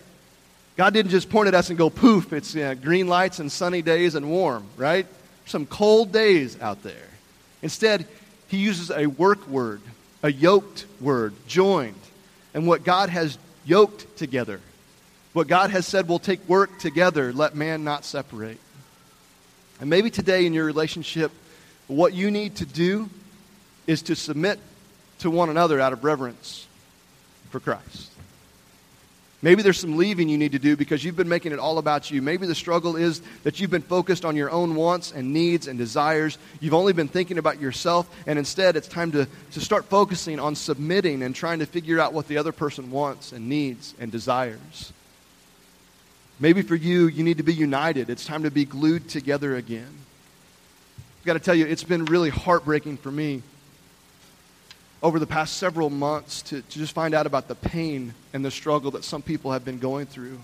God 0.75 0.93
didn't 0.93 1.11
just 1.11 1.29
point 1.29 1.47
at 1.47 1.55
us 1.55 1.69
and 1.69 1.77
go, 1.77 1.89
poof, 1.89 2.33
it's 2.33 2.53
you 2.53 2.63
know, 2.63 2.75
green 2.75 3.07
lights 3.07 3.39
and 3.39 3.49
sunny 3.49 3.81
days 3.81 4.15
and 4.15 4.29
warm, 4.29 4.65
right? 4.75 5.07
Some 5.45 5.65
cold 5.65 6.11
days 6.11 6.59
out 6.59 6.83
there. 6.83 7.07
Instead, 7.61 8.05
he 8.47 8.57
uses 8.57 8.91
a 8.91 9.05
work 9.05 9.47
word, 9.47 9.81
a 10.21 10.31
yoked 10.31 10.85
word, 10.99 11.33
joined. 11.47 11.95
And 12.53 12.67
what 12.67 12.83
God 12.83 13.09
has 13.09 13.37
yoked 13.65 14.17
together. 14.17 14.59
What 15.33 15.47
God 15.47 15.71
has 15.71 15.85
said 15.85 16.07
will 16.07 16.19
take 16.19 16.47
work 16.47 16.79
together, 16.79 17.33
let 17.33 17.55
man 17.55 17.83
not 17.83 18.05
separate. 18.05 18.59
And 19.81 19.89
maybe 19.89 20.09
today 20.09 20.45
in 20.45 20.53
your 20.53 20.65
relationship, 20.65 21.31
what 21.87 22.13
you 22.13 22.31
need 22.31 22.55
to 22.57 22.65
do 22.65 23.09
is 23.87 24.03
to 24.03 24.15
submit 24.15 24.59
to 25.19 25.29
one 25.29 25.49
another 25.49 25.79
out 25.79 25.93
of 25.93 26.03
reverence 26.03 26.67
for 27.49 27.59
Christ. 27.59 28.11
Maybe 29.41 29.61
there's 29.61 29.79
some 29.79 29.97
leaving 29.97 30.27
you 30.27 30.39
need 30.39 30.53
to 30.53 30.59
do 30.59 30.75
because 30.75 31.03
you've 31.03 31.15
been 31.15 31.29
making 31.29 31.51
it 31.51 31.59
all 31.59 31.77
about 31.77 32.09
you. 32.09 32.19
Maybe 32.19 32.47
the 32.47 32.55
struggle 32.55 32.95
is 32.95 33.21
that 33.43 33.59
you've 33.59 33.69
been 33.69 33.83
focused 33.83 34.25
on 34.25 34.35
your 34.35 34.49
own 34.49 34.73
wants 34.73 35.11
and 35.11 35.33
needs 35.33 35.67
and 35.67 35.77
desires. 35.77 36.39
You've 36.59 36.73
only 36.73 36.93
been 36.93 37.07
thinking 37.07 37.37
about 37.37 37.61
yourself, 37.61 38.09
and 38.25 38.39
instead 38.39 38.75
it's 38.75 38.87
time 38.87 39.11
to, 39.11 39.27
to 39.51 39.61
start 39.61 39.85
focusing 39.85 40.39
on 40.39 40.55
submitting 40.55 41.21
and 41.21 41.35
trying 41.35 41.59
to 41.59 41.67
figure 41.67 41.99
out 41.99 42.11
what 42.11 42.27
the 42.27 42.37
other 42.37 42.51
person 42.51 42.89
wants 42.89 43.33
and 43.33 43.47
needs 43.47 43.93
and 43.99 44.11
desires. 44.11 44.91
Maybe 46.39 46.63
for 46.63 46.75
you, 46.75 47.07
you 47.07 47.23
need 47.23 47.37
to 47.37 47.43
be 47.43 47.53
united. 47.53 48.09
It's 48.09 48.25
time 48.25 48.43
to 48.43 48.51
be 48.51 48.65
glued 48.65 49.09
together 49.09 49.55
again. 49.55 50.04
I've 51.25 51.27
got 51.27 51.33
to 51.33 51.39
tell 51.39 51.55
you, 51.55 51.65
it's 51.65 51.83
been 51.83 52.05
really 52.05 52.29
heartbreaking 52.29 52.97
for 52.97 53.09
me 53.09 53.41
over 55.01 55.17
the 55.17 55.25
past 55.25 55.57
several 55.57 55.89
months 55.89 56.43
to, 56.43 56.61
to 56.61 56.77
just 56.77 56.93
find 56.93 57.15
out 57.15 57.25
about 57.25 57.47
the 57.47 57.55
pain 57.55 58.13
and 58.33 58.45
the 58.45 58.51
struggle 58.51 58.91
that 58.91 59.03
some 59.03 59.23
people 59.23 59.51
have 59.51 59.65
been 59.65 59.79
going 59.79 60.05
through. 60.05 60.37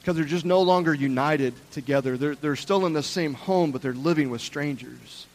Because 0.00 0.16
they're 0.16 0.24
just 0.24 0.44
no 0.44 0.60
longer 0.62 0.92
united 0.92 1.54
together. 1.70 2.16
They're, 2.16 2.34
they're 2.34 2.56
still 2.56 2.84
in 2.84 2.94
the 2.94 3.02
same 3.04 3.32
home, 3.32 3.70
but 3.70 3.80
they're 3.80 3.92
living 3.92 4.28
with 4.28 4.40
strangers. 4.40 5.28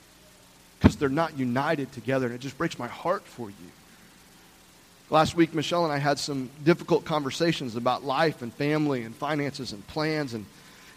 Because 0.80 0.98
they're 0.98 1.08
not 1.08 1.40
united 1.40 1.94
together. 1.94 2.26
And 2.26 2.36
it 2.36 2.42
just 2.42 2.58
breaks 2.58 2.78
my 2.78 2.90
heart 2.90 3.24
for 3.24 3.48
you. 3.50 3.72
Last 5.10 5.38
week, 5.38 5.54
Michelle 5.54 5.86
and 5.86 5.94
I 5.94 5.98
had 5.98 6.20
some 6.20 6.50
difficult 6.66 7.06
conversations 7.06 7.78
about 7.78 8.04
life 8.04 8.42
and 8.42 8.54
family 8.54 9.04
and 9.04 9.16
finances 9.16 9.72
and 9.72 9.88
plans. 9.88 10.34
And 10.34 10.46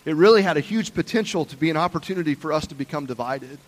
it 0.04 0.14
really 0.14 0.42
had 0.42 0.56
a 0.56 0.60
huge 0.60 0.94
potential 0.94 1.44
to 1.46 1.56
be 1.56 1.70
an 1.70 1.76
opportunity 1.76 2.34
for 2.34 2.52
us 2.52 2.66
to 2.68 2.74
become 2.74 3.06
divided. 3.06 3.58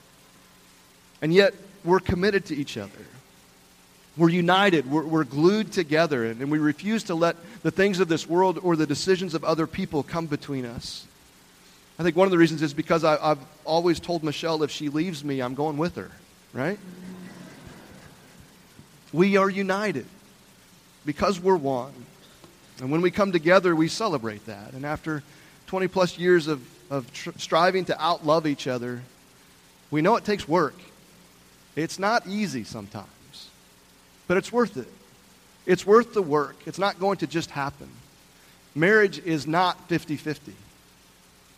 And 1.22 1.34
yet, 1.34 1.54
we're 1.84 2.00
committed 2.00 2.46
to 2.46 2.56
each 2.56 2.76
other. 2.76 3.04
We're 4.16 4.30
united. 4.30 4.90
We're, 4.90 5.04
we're 5.04 5.24
glued 5.24 5.72
together. 5.72 6.24
And, 6.26 6.40
and 6.40 6.50
we 6.50 6.58
refuse 6.58 7.04
to 7.04 7.14
let 7.14 7.36
the 7.62 7.70
things 7.70 8.00
of 8.00 8.08
this 8.08 8.28
world 8.28 8.58
or 8.62 8.76
the 8.76 8.86
decisions 8.86 9.34
of 9.34 9.44
other 9.44 9.66
people 9.66 10.02
come 10.02 10.26
between 10.26 10.64
us. 10.64 11.06
I 11.98 12.02
think 12.02 12.16
one 12.16 12.26
of 12.26 12.30
the 12.30 12.38
reasons 12.38 12.62
is 12.62 12.72
because 12.72 13.04
I, 13.04 13.18
have 13.28 13.38
always 13.64 14.00
told 14.00 14.24
Michelle 14.24 14.62
if 14.62 14.70
she 14.70 14.88
leaves 14.88 15.22
me, 15.22 15.40
I'm 15.40 15.54
going 15.54 15.76
with 15.76 15.96
her, 15.96 16.10
right? 16.54 16.78
We 19.12 19.36
are 19.36 19.50
united 19.50 20.06
because 21.04 21.38
we're 21.38 21.56
one. 21.56 21.92
And 22.80 22.90
when 22.90 23.02
we 23.02 23.10
come 23.10 23.32
together, 23.32 23.76
we 23.76 23.88
celebrate 23.88 24.46
that. 24.46 24.72
And 24.72 24.86
after 24.86 25.22
20 25.70 25.88
plus 25.88 26.18
years 26.18 26.46
of, 26.46 26.60
of 26.90 27.12
tr- 27.12 27.30
striving 27.38 27.84
to 27.86 27.94
outlove 27.94 28.46
each 28.46 28.66
other, 28.66 29.02
we 29.90 30.02
know 30.02 30.16
it 30.16 30.24
takes 30.24 30.46
work. 30.46 30.74
It's 31.76 31.98
not 31.98 32.26
easy 32.26 32.64
sometimes 32.64 33.08
but 34.30 34.36
it's 34.36 34.52
worth 34.52 34.76
it. 34.76 34.86
It's 35.66 35.84
worth 35.84 36.14
the 36.14 36.22
work. 36.22 36.54
It's 36.64 36.78
not 36.78 37.00
going 37.00 37.16
to 37.16 37.26
just 37.26 37.50
happen. 37.50 37.88
Marriage 38.76 39.18
is 39.18 39.44
not 39.44 39.88
50 39.88 40.16
50. 40.16 40.52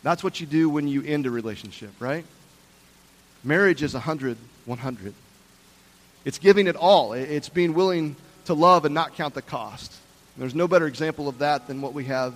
That's 0.02 0.24
what 0.24 0.40
you 0.40 0.46
do 0.46 0.70
when 0.70 0.88
you 0.88 1.02
end 1.02 1.26
a 1.26 1.30
relationship, 1.30 1.90
right? 2.00 2.24
Marriage 3.44 3.82
is 3.82 3.92
100 3.92 4.38
100. 4.64 5.12
It's 6.24 6.38
giving 6.38 6.66
it 6.66 6.74
all, 6.74 7.12
it's 7.12 7.50
being 7.50 7.74
willing 7.74 8.16
to 8.46 8.54
love 8.54 8.86
and 8.86 8.94
not 8.94 9.16
count 9.16 9.34
the 9.34 9.42
cost. 9.42 9.92
There's 10.38 10.54
no 10.54 10.66
better 10.66 10.86
example 10.86 11.28
of 11.28 11.40
that 11.40 11.66
than 11.66 11.82
what 11.82 11.92
we 11.92 12.06
have 12.06 12.34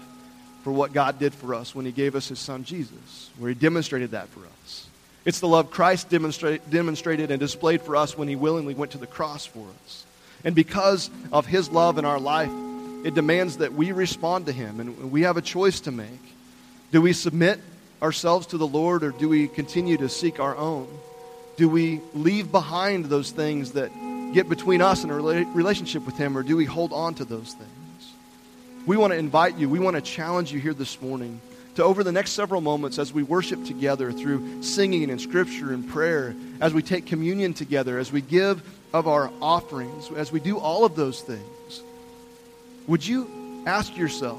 for 0.66 0.72
what 0.72 0.92
God 0.92 1.20
did 1.20 1.33
for 1.33 1.55
us 1.55 1.76
when 1.76 1.87
He 1.87 1.92
gave 1.92 2.16
us 2.16 2.26
His 2.26 2.40
Son 2.40 2.64
Jesus, 2.64 3.31
where 3.38 3.50
He 3.50 3.55
demonstrated 3.55 4.11
that 4.11 4.26
for 4.31 4.40
us. 4.40 4.88
It's 5.24 5.38
the 5.38 5.46
love 5.46 5.70
Christ 5.70 6.09
demonstrate, 6.09 6.68
demonstrated 6.68 7.31
and 7.31 7.38
displayed 7.38 7.83
for 7.83 7.94
us 7.94 8.18
when 8.18 8.26
He 8.26 8.35
willingly 8.35 8.74
went 8.74 8.90
to 8.90 8.98
the 8.98 9.07
cross 9.07 9.46
for 9.46 9.64
us. 9.85 10.05
And 10.42 10.57
because 10.57 11.09
of 11.31 11.46
His 11.46 11.70
love 11.70 11.98
in 11.98 12.05
our 12.05 12.18
life, 12.18 12.50
it 13.05 13.14
demands 13.14 13.59
that 13.59 13.74
we 13.74 13.92
respond 13.92 14.46
to 14.46 14.52
Him, 14.52 14.81
and 14.81 15.12
we 15.12 15.22
have 15.22 15.37
a 15.37 15.40
choice 15.40 15.79
to 15.83 15.92
make. 15.92 16.09
Do 16.90 17.00
we 17.00 17.12
submit 17.12 17.61
ourselves 18.02 18.48
to 18.48 18.59
the 18.59 18.66
Lord, 18.66 19.05
or 19.05 19.12
do 19.12 19.29
we 19.29 19.46
continue 19.46 19.96
to 19.98 20.09
seek 20.09 20.40
our 20.40 20.57
own? 20.57 20.88
Do 21.57 21.68
we 21.68 22.00
leave 22.12 22.50
behind 22.50 23.05
those 23.05 23.31
things 23.31 23.70
that 23.74 23.92
get 24.35 24.48
between 24.48 24.83
us 24.83 25.05
and 25.05 25.12
a 25.12 25.14
relationship 25.14 26.05
with 26.05 26.16
Him, 26.16 26.37
or 26.37 26.42
do 26.42 26.57
we 26.57 26.64
hold 26.64 26.92
on 26.92 27.14
to 27.14 27.24
those 27.24 27.52
things? 27.52 27.70
We 28.87 28.96
want 28.96 29.12
to 29.12 29.18
invite 29.18 29.57
you, 29.57 29.68
we 29.68 29.81
want 29.81 29.96
to 29.96 30.01
challenge 30.01 30.53
you 30.53 30.61
here 30.61 30.72
this 30.72 31.03
morning 31.03 31.40
to 31.75 31.83
over 31.83 32.05
the 32.05 32.12
next 32.12 32.33
several 32.33 32.61
moments 32.61 33.01
as 33.01 33.12
we 33.12 33.25
worship 33.25 33.64
together 33.64 34.12
through 34.12 34.62
singing 34.62 35.11
and 35.11 35.20
scripture 35.20 35.72
and 35.72 35.88
prayer, 35.88 36.37
as 36.61 36.72
we 36.72 36.83
take 36.83 37.05
communion 37.05 37.53
together, 37.53 37.99
as 37.99 38.12
we 38.12 38.20
give 38.20 38.62
of 38.94 39.09
our 39.09 39.31
offerings, 39.42 40.09
as 40.12 40.31
we 40.31 40.38
do 40.38 40.59
all 40.59 40.85
of 40.85 40.94
those 40.94 41.20
things, 41.20 41.83
would 42.87 43.05
you 43.05 43.64
ask 43.66 43.96
yourself, 43.96 44.38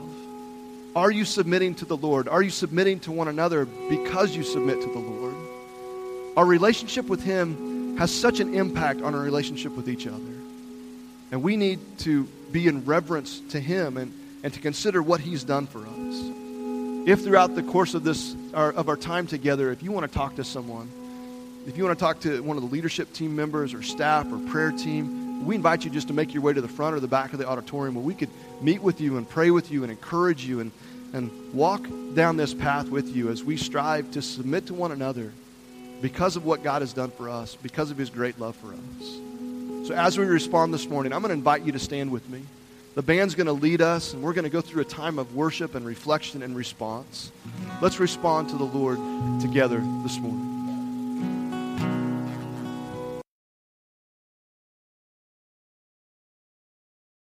are 0.95 1.11
you 1.11 1.25
submitting 1.25 1.75
to 1.75 1.85
the 1.85 1.97
Lord? 1.97 2.29
Are 2.29 2.41
you 2.41 2.49
submitting 2.49 3.01
to 3.01 3.11
one 3.11 3.27
another 3.27 3.65
because 3.65 4.33
you 4.33 4.43
submit 4.43 4.79
to 4.79 4.87
the 4.87 4.99
Lord? 4.99 5.35
Our 6.37 6.45
relationship 6.45 7.07
with 7.07 7.21
Him 7.21 7.97
has 7.97 8.15
such 8.15 8.39
an 8.39 8.55
impact 8.55 9.01
on 9.01 9.13
our 9.13 9.21
relationship 9.21 9.75
with 9.75 9.89
each 9.89 10.07
other. 10.07 10.23
And 11.31 11.43
we 11.43 11.57
need 11.57 11.79
to 11.99 12.23
be 12.51 12.67
in 12.67 12.85
reverence 12.85 13.41
to 13.49 13.59
Him 13.59 13.97
and, 13.97 14.13
and 14.43 14.53
to 14.53 14.59
consider 14.59 15.01
what 15.01 15.19
He's 15.19 15.43
done 15.43 15.67
for 15.67 15.79
us. 15.79 17.07
If 17.07 17.23
throughout 17.23 17.55
the 17.55 17.63
course 17.63 17.93
of 17.93 18.03
this 18.03 18.35
our, 18.53 18.71
of 18.73 18.89
our 18.89 18.97
time 18.97 19.27
together, 19.27 19.71
if 19.71 19.81
you 19.81 19.91
want 19.91 20.11
to 20.11 20.17
talk 20.17 20.35
to 20.35 20.43
someone, 20.43 20.89
if 21.65 21.77
you 21.77 21.83
want 21.83 21.97
to 21.97 22.03
talk 22.03 22.19
to 22.21 22.41
one 22.43 22.57
of 22.57 22.63
the 22.63 22.69
leadership 22.69 23.13
team 23.13 23.35
members 23.35 23.73
or 23.73 23.81
staff 23.81 24.25
or 24.31 24.39
prayer 24.49 24.71
team, 24.71 25.45
we 25.45 25.55
invite 25.55 25.85
you 25.85 25.91
just 25.91 26.07
to 26.07 26.13
make 26.13 26.33
your 26.33 26.43
way 26.43 26.53
to 26.53 26.61
the 26.61 26.67
front 26.67 26.95
or 26.95 26.99
the 26.99 27.07
back 27.07 27.33
of 27.33 27.39
the 27.39 27.47
auditorium 27.47 27.95
where 27.95 28.03
we 28.03 28.13
could 28.13 28.29
meet 28.61 28.81
with 28.81 28.99
you 29.01 29.17
and 29.17 29.29
pray 29.29 29.51
with 29.51 29.71
you 29.71 29.83
and 29.83 29.91
encourage 29.91 30.45
you 30.45 30.59
and, 30.59 30.71
and 31.13 31.53
walk 31.53 31.85
down 32.13 32.37
this 32.37 32.53
path 32.53 32.89
with 32.89 33.15
you 33.15 33.29
as 33.29 33.43
we 33.43 33.57
strive 33.57 34.09
to 34.11 34.21
submit 34.21 34.67
to 34.67 34.73
one 34.73 34.91
another 34.91 35.31
because 36.01 36.35
of 36.35 36.45
what 36.45 36.63
God 36.63 36.81
has 36.81 36.93
done 36.93 37.11
for 37.11 37.29
us, 37.29 37.55
because 37.55 37.91
of 37.91 37.97
his 37.97 38.09
great 38.09 38.39
love 38.39 38.55
for 38.55 38.67
us. 38.67 39.87
So 39.87 39.93
as 39.93 40.17
we 40.17 40.25
respond 40.25 40.73
this 40.73 40.87
morning, 40.87 41.13
I'm 41.13 41.21
going 41.21 41.29
to 41.29 41.37
invite 41.37 41.63
you 41.63 41.71
to 41.71 41.79
stand 41.79 42.11
with 42.11 42.27
me. 42.29 42.43
The 42.97 43.03
band's 43.03 43.35
going 43.35 43.45
to 43.45 43.53
lead 43.53 43.83
us, 43.83 44.15
and 44.15 44.23
we're 44.23 44.33
going 44.33 44.45
to 44.45 44.49
go 44.49 44.59
through 44.59 44.81
a 44.81 44.85
time 44.85 45.19
of 45.19 45.35
worship 45.35 45.75
and 45.75 45.85
reflection 45.85 46.41
and 46.41 46.55
response. 46.55 47.31
Let's 47.79 47.99
respond 47.99 48.49
to 48.49 48.57
the 48.57 48.63
Lord 48.63 48.97
together 49.39 49.77
this 50.01 50.17
morning. 50.17 50.56